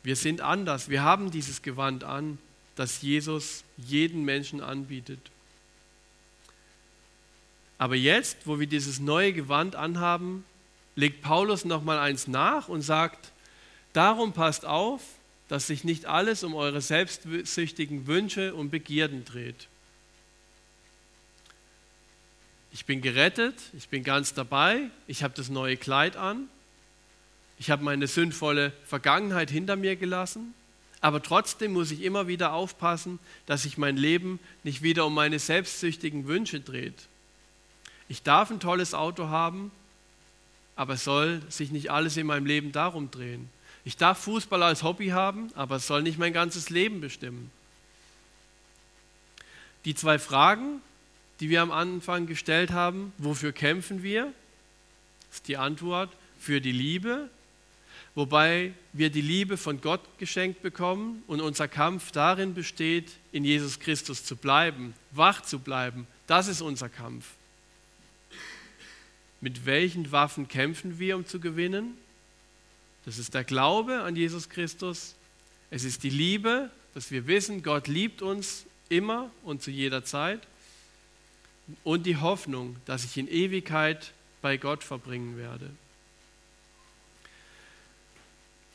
Wir 0.03 0.15
sind 0.15 0.41
anders. 0.41 0.89
Wir 0.89 1.01
haben 1.01 1.31
dieses 1.31 1.63
Gewand 1.63 2.03
an, 2.03 2.37
das 2.75 3.01
Jesus 3.01 3.63
jeden 3.77 4.25
Menschen 4.25 4.61
anbietet. 4.61 5.19
Aber 7.79 7.95
jetzt, 7.95 8.37
wo 8.45 8.59
wir 8.59 8.67
dieses 8.67 8.99
neue 8.99 9.33
Gewand 9.33 9.75
anhaben, 9.75 10.45
legt 10.95 11.23
Paulus 11.23 11.65
noch 11.65 11.81
mal 11.81 11.97
eins 11.97 12.27
nach 12.27 12.67
und 12.67 12.83
sagt: 12.83 13.31
Darum 13.91 14.33
passt 14.33 14.65
auf, 14.65 15.01
dass 15.49 15.67
sich 15.67 15.83
nicht 15.83 16.05
alles 16.05 16.43
um 16.43 16.55
eure 16.55 16.79
selbstsüchtigen 16.79 18.07
Wünsche 18.07 18.55
und 18.55 18.69
Begierden 18.69 19.25
dreht. 19.25 19.67
Ich 22.71 22.85
bin 22.85 23.01
gerettet, 23.01 23.55
ich 23.75 23.89
bin 23.89 24.03
ganz 24.03 24.35
dabei, 24.35 24.91
ich 25.07 25.23
habe 25.23 25.33
das 25.35 25.49
neue 25.49 25.75
Kleid 25.75 26.15
an, 26.15 26.47
ich 27.57 27.71
habe 27.71 27.83
meine 27.83 28.07
sündvolle 28.07 28.71
Vergangenheit 28.85 29.49
hinter 29.49 29.75
mir 29.75 29.95
gelassen, 29.95 30.53
aber 31.01 31.23
trotzdem 31.23 31.73
muss 31.73 31.89
ich 31.89 32.03
immer 32.03 32.27
wieder 32.27 32.53
aufpassen, 32.53 33.17
dass 33.47 33.63
sich 33.63 33.77
mein 33.79 33.97
Leben 33.97 34.39
nicht 34.63 34.83
wieder 34.83 35.07
um 35.07 35.15
meine 35.15 35.39
selbstsüchtigen 35.39 36.27
Wünsche 36.27 36.59
dreht. 36.59 37.07
Ich 38.07 38.21
darf 38.21 38.51
ein 38.51 38.59
tolles 38.59 38.93
Auto 38.93 39.29
haben, 39.29 39.71
aber 40.75 40.93
es 40.93 41.03
soll 41.03 41.41
sich 41.49 41.71
nicht 41.71 41.89
alles 41.89 42.17
in 42.17 42.27
meinem 42.27 42.45
Leben 42.45 42.71
darum 42.71 43.09
drehen. 43.09 43.49
Ich 43.89 43.97
darf 43.97 44.19
Fußball 44.19 44.61
als 44.61 44.83
Hobby 44.83 45.07
haben, 45.07 45.49
aber 45.55 45.77
es 45.77 45.87
soll 45.87 46.03
nicht 46.03 46.19
mein 46.19 46.31
ganzes 46.31 46.69
Leben 46.69 47.01
bestimmen. 47.01 47.49
Die 49.83 49.95
zwei 49.95 50.19
Fragen, 50.19 50.79
die 51.39 51.49
wir 51.49 51.63
am 51.63 51.71
Anfang 51.71 52.27
gestellt 52.27 52.69
haben, 52.69 53.13
wofür 53.17 53.51
kämpfen 53.51 54.03
wir? 54.03 54.31
Ist 55.31 55.47
die 55.47 55.57
Antwort 55.57 56.15
für 56.37 56.61
die 56.61 56.71
Liebe, 56.71 57.31
wobei 58.13 58.73
wir 58.93 59.09
die 59.09 59.23
Liebe 59.23 59.57
von 59.57 59.81
Gott 59.81 60.01
geschenkt 60.19 60.61
bekommen 60.61 61.23
und 61.25 61.41
unser 61.41 61.67
Kampf 61.67 62.11
darin 62.11 62.53
besteht, 62.53 63.13
in 63.31 63.43
Jesus 63.43 63.79
Christus 63.79 64.23
zu 64.23 64.35
bleiben, 64.35 64.93
wach 65.09 65.41
zu 65.41 65.57
bleiben. 65.57 66.05
Das 66.27 66.47
ist 66.47 66.61
unser 66.61 66.89
Kampf. 66.89 67.25
Mit 69.41 69.65
welchen 69.65 70.11
Waffen 70.11 70.47
kämpfen 70.47 70.99
wir, 70.99 71.15
um 71.15 71.25
zu 71.25 71.39
gewinnen? 71.39 71.97
Das 73.05 73.17
ist 73.17 73.33
der 73.33 73.43
Glaube 73.43 74.01
an 74.01 74.15
Jesus 74.15 74.49
Christus. 74.49 75.15
Es 75.71 75.83
ist 75.83 76.03
die 76.03 76.09
Liebe, 76.09 76.69
dass 76.93 77.11
wir 77.11 77.27
wissen, 77.27 77.63
Gott 77.63 77.87
liebt 77.87 78.21
uns 78.21 78.65
immer 78.89 79.29
und 79.43 79.61
zu 79.61 79.71
jeder 79.71 80.03
Zeit 80.03 80.41
und 81.83 82.05
die 82.05 82.17
Hoffnung, 82.17 82.75
dass 82.85 83.03
ich 83.03 83.17
in 83.17 83.27
Ewigkeit 83.27 84.11
bei 84.41 84.57
Gott 84.57 84.83
verbringen 84.83 85.37
werde. 85.37 85.69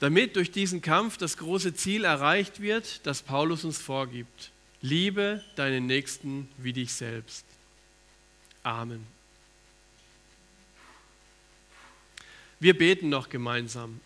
Damit 0.00 0.36
durch 0.36 0.50
diesen 0.50 0.82
Kampf 0.82 1.16
das 1.16 1.36
große 1.36 1.74
Ziel 1.74 2.04
erreicht 2.04 2.60
wird, 2.60 3.06
das 3.06 3.22
Paulus 3.22 3.64
uns 3.64 3.78
vorgibt. 3.78 4.50
Liebe 4.82 5.42
deinen 5.56 5.86
Nächsten 5.86 6.48
wie 6.58 6.72
dich 6.72 6.92
selbst. 6.92 7.44
Amen. 8.62 9.06
Wir 12.60 12.76
beten 12.76 13.08
noch 13.08 13.28
gemeinsam. 13.28 14.00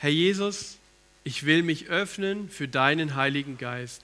Herr 0.00 0.08
Jesus, 0.08 0.78
ich 1.24 1.44
will 1.44 1.62
mich 1.62 1.88
öffnen 1.88 2.48
für 2.48 2.66
deinen 2.66 3.16
Heiligen 3.16 3.58
Geist. 3.58 4.02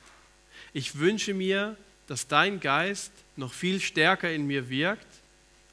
Ich 0.75 0.99
wünsche 0.99 1.33
mir, 1.33 1.75
dass 2.07 2.29
dein 2.29 2.61
Geist 2.61 3.11
noch 3.35 3.55
viel 3.55 3.81
stärker 3.81 4.31
in 4.31 4.47
mir 4.47 4.69
wirkt 4.69 5.07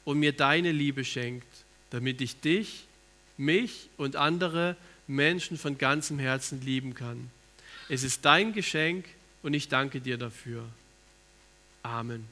und 0.06 0.18
mir 0.18 0.32
deine 0.32 0.72
Liebe 0.72 1.04
schenkt, 1.04 1.46
damit 1.90 2.22
ich 2.22 2.40
dich, 2.40 2.86
mich 3.36 3.90
und 3.98 4.16
andere 4.16 4.78
Menschen 5.06 5.58
von 5.58 5.76
ganzem 5.76 6.18
Herzen 6.18 6.62
lieben 6.62 6.94
kann. 6.94 7.30
Es 7.90 8.02
ist 8.02 8.24
dein 8.24 8.54
Geschenk 8.54 9.04
und 9.42 9.52
ich 9.52 9.68
danke 9.68 10.00
dir 10.00 10.16
dafür. 10.16 10.64
Amen. 11.82 12.26